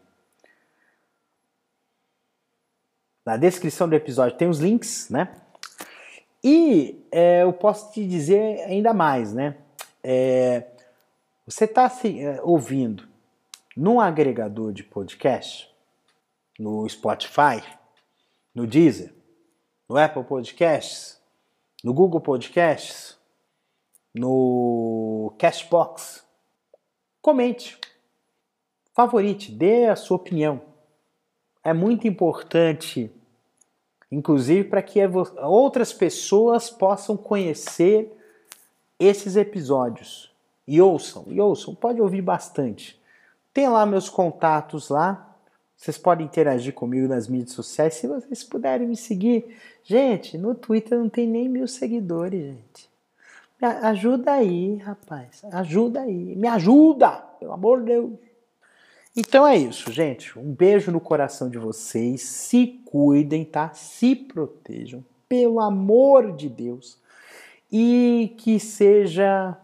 na 3.29 3.37
descrição 3.37 3.87
do 3.87 3.93
episódio 3.93 4.35
tem 4.35 4.49
os 4.49 4.57
links, 4.57 5.07
né? 5.07 5.31
E 6.43 7.05
é, 7.11 7.43
eu 7.43 7.53
posso 7.53 7.91
te 7.91 8.03
dizer 8.07 8.59
ainda 8.61 8.91
mais, 8.91 9.31
né? 9.31 9.55
É, 10.03 10.65
você 11.45 11.65
está 11.65 11.85
assim, 11.85 12.25
é, 12.25 12.41
ouvindo 12.41 13.07
num 13.77 14.01
agregador 14.01 14.73
de 14.73 14.83
podcast, 14.83 15.69
no 16.57 16.89
Spotify, 16.89 17.61
no 18.55 18.65
Deezer, 18.65 19.13
no 19.87 19.95
Apple 19.95 20.23
Podcasts, 20.23 21.21
no 21.83 21.93
Google 21.93 22.21
Podcasts, 22.21 23.15
no 24.11 25.35
Cashbox. 25.37 26.25
Comente, 27.21 27.77
favorite, 28.95 29.51
dê 29.51 29.85
a 29.85 29.95
sua 29.95 30.17
opinião. 30.17 30.63
É 31.63 31.73
muito 31.73 32.07
importante, 32.07 33.13
inclusive, 34.11 34.67
para 34.67 34.81
que 34.81 34.99
outras 35.41 35.93
pessoas 35.93 36.69
possam 36.69 37.15
conhecer 37.15 38.11
esses 38.99 39.35
episódios. 39.35 40.31
E 40.67 40.81
ouçam, 40.81 41.25
e 41.27 41.39
ouçam, 41.41 41.73
pode 41.73 42.01
ouvir 42.01 42.21
bastante. 42.21 42.99
Tem 43.53 43.67
lá 43.67 43.85
meus 43.85 44.07
contatos 44.09 44.89
lá, 44.89 45.29
vocês 45.75 45.97
podem 45.97 46.25
interagir 46.25 46.73
comigo 46.73 47.07
nas 47.07 47.27
mídias 47.27 47.53
sociais 47.53 47.93
se 47.93 48.05
vocês 48.05 48.43
puderem 48.43 48.87
me 48.87 48.97
seguir. 48.97 49.55
Gente, 49.83 50.37
no 50.37 50.53
Twitter 50.53 50.99
não 50.99 51.07
tem 51.07 51.25
nem 51.25 51.47
mil 51.47 51.67
seguidores, 51.67 52.41
gente. 52.41 52.89
Me 53.61 53.67
ajuda 53.67 54.33
aí, 54.33 54.75
rapaz. 54.75 55.41
Ajuda 55.51 56.01
aí. 56.01 56.35
Me 56.35 56.47
ajuda, 56.47 57.11
pelo 57.39 57.53
amor 57.53 57.79
de 57.79 57.85
Deus. 57.85 58.11
Então 59.19 59.45
é 59.45 59.57
isso, 59.57 59.91
gente. 59.91 60.39
Um 60.39 60.53
beijo 60.53 60.93
no 60.93 61.01
coração 61.01 61.49
de 61.49 61.57
vocês. 61.57 62.21
Se 62.21 62.65
cuidem, 62.85 63.43
tá? 63.43 63.69
Se 63.73 64.15
protejam, 64.15 65.03
pelo 65.27 65.59
amor 65.59 66.31
de 66.37 66.47
Deus. 66.47 66.97
E 67.69 68.33
que 68.37 68.57
seja 68.61 69.57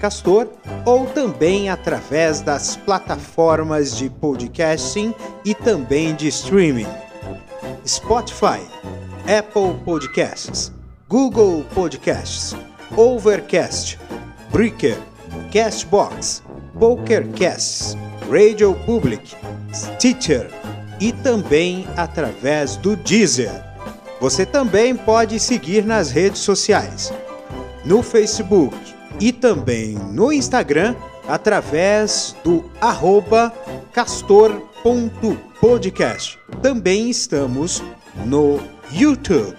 castor 0.00 0.48
ou 0.84 1.06
também 1.06 1.68
através 1.68 2.40
das 2.40 2.76
plataformas 2.76 3.96
de 3.96 4.08
podcasting 4.08 5.14
e 5.44 5.54
também 5.54 6.14
de 6.14 6.28
streaming. 6.28 6.88
Spotify, 7.86 8.60
Apple 9.26 9.74
Podcasts, 9.84 10.72
Google 11.08 11.64
Podcasts, 11.74 12.56
Overcast, 12.96 13.98
Breaker, 14.50 14.98
Castbox, 15.52 16.42
PokerCasts, 16.78 17.96
Radio 18.30 18.74
Public, 18.86 19.34
Stitcher 19.72 20.48
e 21.00 21.12
também 21.12 21.86
através 21.96 22.76
do 22.76 22.94
Deezer. 22.96 23.50
Você 24.20 24.46
também 24.46 24.94
pode 24.94 25.40
seguir 25.40 25.84
nas 25.84 26.10
redes 26.10 26.40
sociais, 26.40 27.12
no 27.84 28.02
Facebook 28.02 28.76
e 29.18 29.32
também 29.32 29.96
no 30.12 30.32
Instagram 30.32 30.94
através 31.26 32.36
do 32.44 32.70
arroba 32.80 33.52
castor.podcast. 33.92 36.38
Também 36.60 37.10
estamos 37.10 37.82
no 38.26 38.60
YouTube. 38.92 39.56